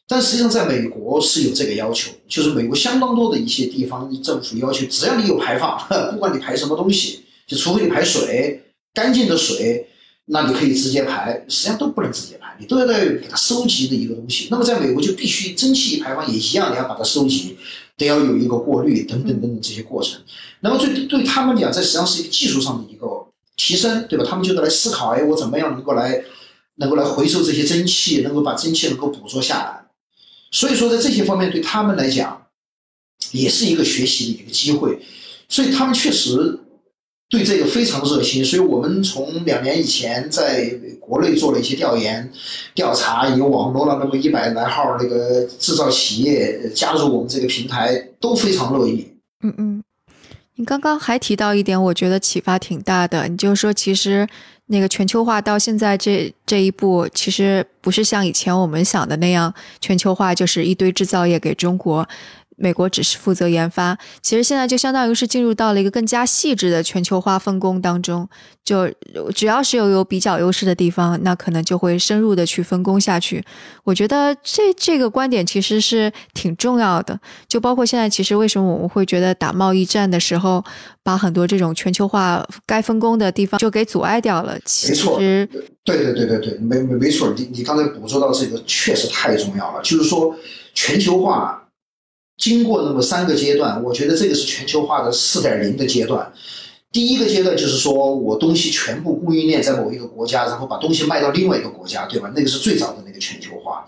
[0.07, 5.77] 但实际上在美国是有这个要求，就是美国相当多的一些地方政府要求，只要你有排放，
[6.15, 8.63] 不管你排什么东西，就除非你排水，
[8.95, 9.89] 干净的水。
[10.33, 14.47] 那你可以直接排，实际上都不能直接排，你都要在给它收集的一个东西。
[14.49, 17.59] 那么在美国就必须蒸汽排放也一样，你要把它收集，
[17.97, 20.20] 得要有一个过滤等等等等这些过程。
[20.61, 23.26] 那么对对他们讲，这实际上是一个技术上的一个
[23.57, 24.24] 提升，对吧？
[24.24, 26.22] 他们就在来思考，哎，我怎么样能够来
[26.76, 29.87] 能够来回收这些蒸汽，能够把蒸汽能够捕捉下来。
[30.53, 32.47] 所以说，在这些方面对他们来讲，
[33.33, 35.01] 也是一个学习的一个机会。
[35.49, 36.61] 所以他们确实。
[37.31, 40.68] 对这个非常热心，所以我们从两年以前在
[40.99, 42.28] 国内做了一些调研、
[42.74, 49.07] 调查，也网络了那么一百来号那个制造企业加入我们这个平台，都非常乐意。
[49.45, 49.83] 嗯嗯，
[50.57, 53.28] 你刚刚还提到一点，我觉得启发挺大的。
[53.28, 54.26] 你就说，其实
[54.66, 62.09] 那个全球化到现在这这一步，其实不是像以前我们想的那样，全球化就是一堆制造业给中国。
[62.61, 68.29] 美国只是负责研发，其实现在就相当于是进入到了一个更加细致的全球化分工当中。
[68.63, 68.89] 就
[69.35, 73.43] 只要是有有比较优势的地方，那可能就会深入的去分工下去。
[73.83, 77.19] 我觉得这这个观点其实是挺重要的。
[77.49, 80.63] 就包括现在，其实为什么我们会觉得打贸易战的时候，
[81.03, 84.57] 把很多这种全球化该分工的地方就给阻碍掉了。
[84.65, 85.49] 其实，
[85.83, 87.33] 对对对对对，没没没错。
[87.37, 90.37] 你你刚才捕捉到这个确实太重要了，就是说
[90.75, 91.60] 全球化。
[92.41, 96.32] 经过那么三个阶段，我觉得这个是全球化的四点零的阶段。
[96.91, 102.32] 第一个阶段就是说我东西全部供应链在某一个国家，然后把东西卖到另外一个国家，对吧？
[102.34, 103.86] 那个是最早的那个全球化，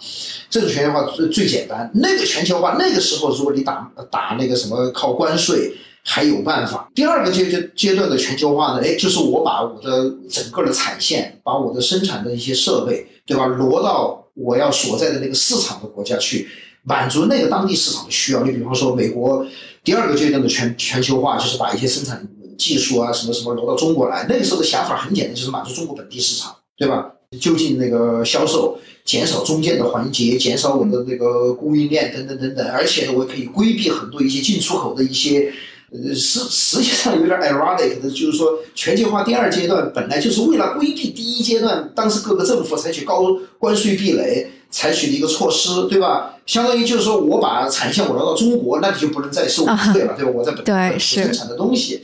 [0.49, 1.91] 这个全球化最最简单。
[1.95, 5.73] 那个全球化那个时候，如果你打打那个什么靠关税
[6.05, 6.89] 还有办法。
[6.95, 16.47] 第二个阶阶阶段的全球化呢，哎，就是我把我的整个的产线，把我的生产的一些设备，对吧，挪到我要所在的那个市场的国家去。
[16.83, 18.45] 满足那个当地市场的需要。
[18.45, 19.47] 就比方说，美国
[19.85, 22.27] 第二个阶段的全全球化，就是把一些生产
[22.59, 24.27] 技术啊，什么什么挪到中国来。
[24.29, 27.13] 那个时候的想法很简单，就是满足中国本地市场，对吧？
[27.41, 32.69] 就近那个销售，减少中间的环节，减少我们的那个供应链等等等等。
[32.69, 35.53] 而且呢，我可以规避很多一些进出口的一些。
[35.93, 44.51] 呃，实实际上有点 ironic 的，就是说全球化第二阶段本来就是为了规避第一阶段，当时各个政府采取高关税壁垒。
[44.75, 46.35] 采取的一个措施，对吧？
[46.47, 50.33] 相当于就是说我把产线我挪到中国，那你就不能再收税了，对吧？
[50.35, 52.01] 我在本地生产的东西，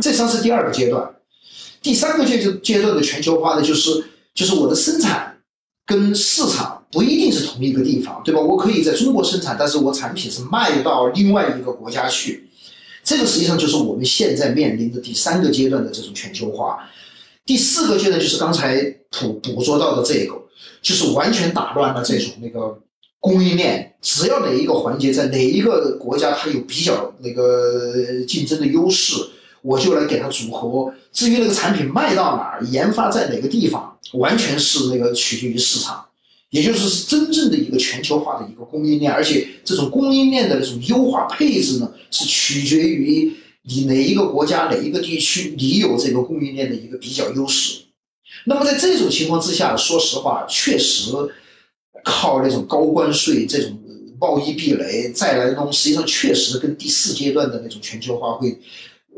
[0.00, 1.10] 这算是第二个阶段。
[1.82, 5.38] 第三个阶阶阶段的全球化呢，就是就是我的生产
[5.84, 8.40] 跟市场不一定是同一个地方，对吧？
[8.40, 12.48] 我可以在中国生产，但是我产品是卖到另外一个国家去。
[13.04, 16.78] 这个实际上就是我们现在面临的第三个阶段的这种全球化。
[17.44, 20.34] 第四个阶段就是刚才捕捕捉到的这个，
[20.80, 22.78] 就是完全打乱了这种那个
[23.20, 23.94] 供应链。
[24.00, 29.14] 只要哪一个环节在哪一个国家它有比较那个竞争的优势，
[29.60, 30.92] 我就来给它组合。
[31.12, 36.04] 至于那个产品卖到哪儿，研发在哪个地方，完全是那个取决于市场。
[36.54, 43.32] 也就是真正的一个全球化的一个供应链，而且这种供应链的那种优化配置呢，是取决于
[43.64, 47.80] 你哪一个国家哪一个地区你有这个供应链的一个比较优势。
[48.44, 51.10] 那么在这种情况之下，说实话，确实
[52.04, 53.76] 靠那种高关税、这种
[54.20, 58.56] 贸易壁垒再来弄，实际上确实跟第四阶段的那种全球化会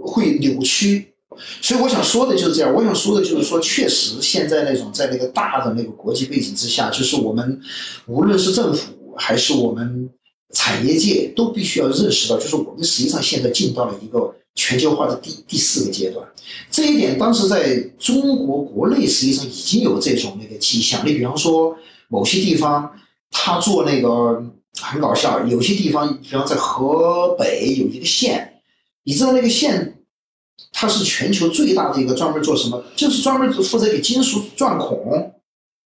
[0.00, 1.12] 会扭曲。
[1.60, 7.60] 所以我想说的就是这样，我想说的就是说，确实现在那种在那个大的那个国际背景之下，就是我们
[8.06, 10.08] 无论是政府还是我们
[10.52, 16.26] 产业界，都必须要认识到，就是我们实际上现在进到了一个全球化的第第四个阶段。
[16.70, 21.06] 这一点当时在中国国内实际上已经有这种那个迹象。
[21.06, 21.76] 你比方说
[22.08, 22.90] 某些地方，
[23.30, 24.42] 他做那个
[24.80, 28.60] 很搞笑，有些地方，比方在河北有一个县，
[29.04, 29.92] 你知道那个县。
[30.72, 35.34] 它是全球最大的一个专门做什么，就是专门负责给金属钻孔，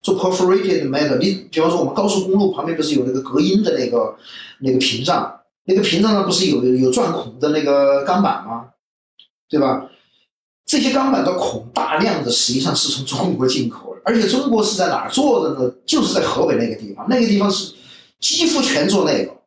[0.02, 1.18] 做 perforated metal。
[1.18, 4.16] 你比方说我们高速公路旁边不是有那个隔音的那个
[4.60, 8.70] 那个屏障，那个屏障上不是有有钻孔的那个钢板吗？
[9.48, 9.88] 对吧？
[10.66, 15.72] 这些钢板的孔大量的实际上是从中国进口的，而且中国是在哪儿做的呢？
[15.84, 17.72] 就是在河北那个地方，那个地方是
[18.20, 19.39] 几乎全做那个。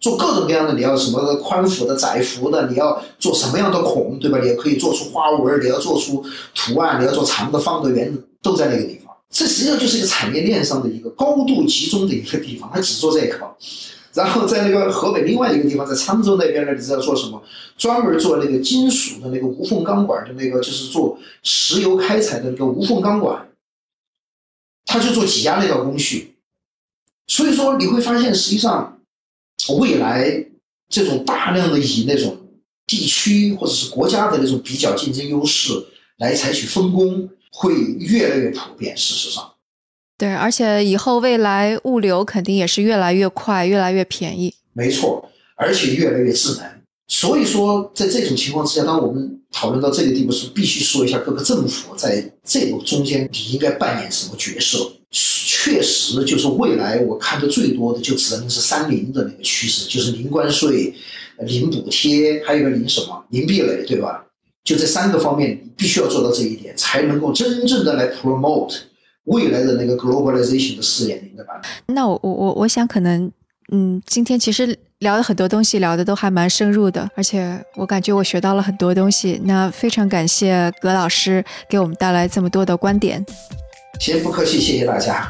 [0.00, 4.38] 做各种各样的，你要什么宽幅的、窄幅的，你要做什么样的孔，对吧？
[4.38, 6.22] 你也可以做出花纹，你要做出
[6.54, 9.16] 图案，你要做长的、方的、圆的，都在那个地方。
[9.30, 13.40] 这实际上就是一个产业链上的一个高度集中的一个地方，它只做这一块。
[14.12, 17.42] 然后在那个河北另外一个地方，在沧州那边呢，你知道做什么？
[17.78, 23.48] 专门做那个金属的那个无缝钢管的那个，就是做石油开采的那个无缝钢管，
[24.84, 26.36] 他就做挤压那道工序。
[27.26, 28.93] 所以说你会发现，实际上。
[29.72, 30.46] 未来
[30.88, 32.36] 这种大量的以那种
[32.86, 35.72] 地区或者是国家的那种比较竞争优势
[36.18, 38.96] 来采取分工，会越来越普遍。
[38.96, 39.54] 事实上，
[40.18, 44.54] 对，而且以后未来物流肯定也是越来越快，越来越便宜。
[44.72, 46.83] 没错，而且越来越智能。
[47.16, 54.90] 所以说，在这种情况之下，当我们讨论到这个地步时，必须说一下各个政府在这个中间你应该扮演什么角色。
[55.12, 60.92] 确实，就是未来我看的最多的，就只能是三零的那个趋势，就是零关税、
[61.38, 64.26] 零补贴，还有一个零什么零壁垒，对吧？
[64.64, 68.74] 就这三个方面，你必须要做到这一点，才能够真正的来 promote
[69.26, 71.94] 未来的那个 globalization 的四点零的版本。
[71.94, 73.30] 那我我我我想可能，
[73.70, 79.40] 嗯，今天其实聊的很多东西聊的都还蛮深入的，而且我感觉我学到了很多东西。
[79.44, 83.24] 那非常感谢葛老师给我们带来这么多的观点。
[84.00, 85.28] 先不客气，谢谢大家。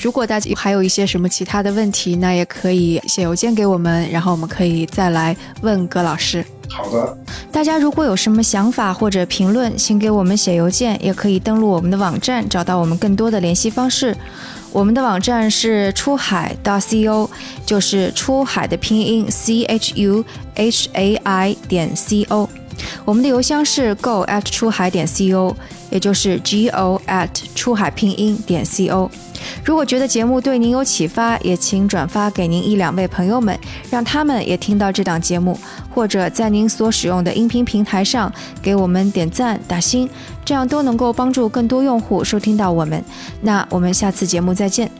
[0.00, 6.44] 如果大家还有一些什么其他的问题，那也可以写邮件给我们，然后我们可以再来问葛老师。
[6.76, 7.16] 好的。
[7.50, 14.14] 大家如果有什么想法或者评论，请给我们写邮件，也可以登录我们的网站，找到我们更多的联系方式。
[14.72, 17.26] 我们的网站是出海大 co，
[17.64, 20.22] 就是出海的拼音 c h u
[20.54, 22.46] h a i 点 c o。
[23.04, 25.56] 我们的邮箱是 go at 出海点 c o。
[25.88, 29.08] 也就是 g o at 出海拼音点 c o。
[29.64, 33.56] 如果觉得节目对您有启发，也请转发给您一两位朋友们，
[33.88, 35.56] 让他们也听到这档节目，
[35.94, 40.10] 或者在您所使用的音频平台上给我们点赞打星，
[40.44, 43.02] 这样都能够帮助更多用户收听到我们。
[43.40, 44.90] 那我们下次节目再见。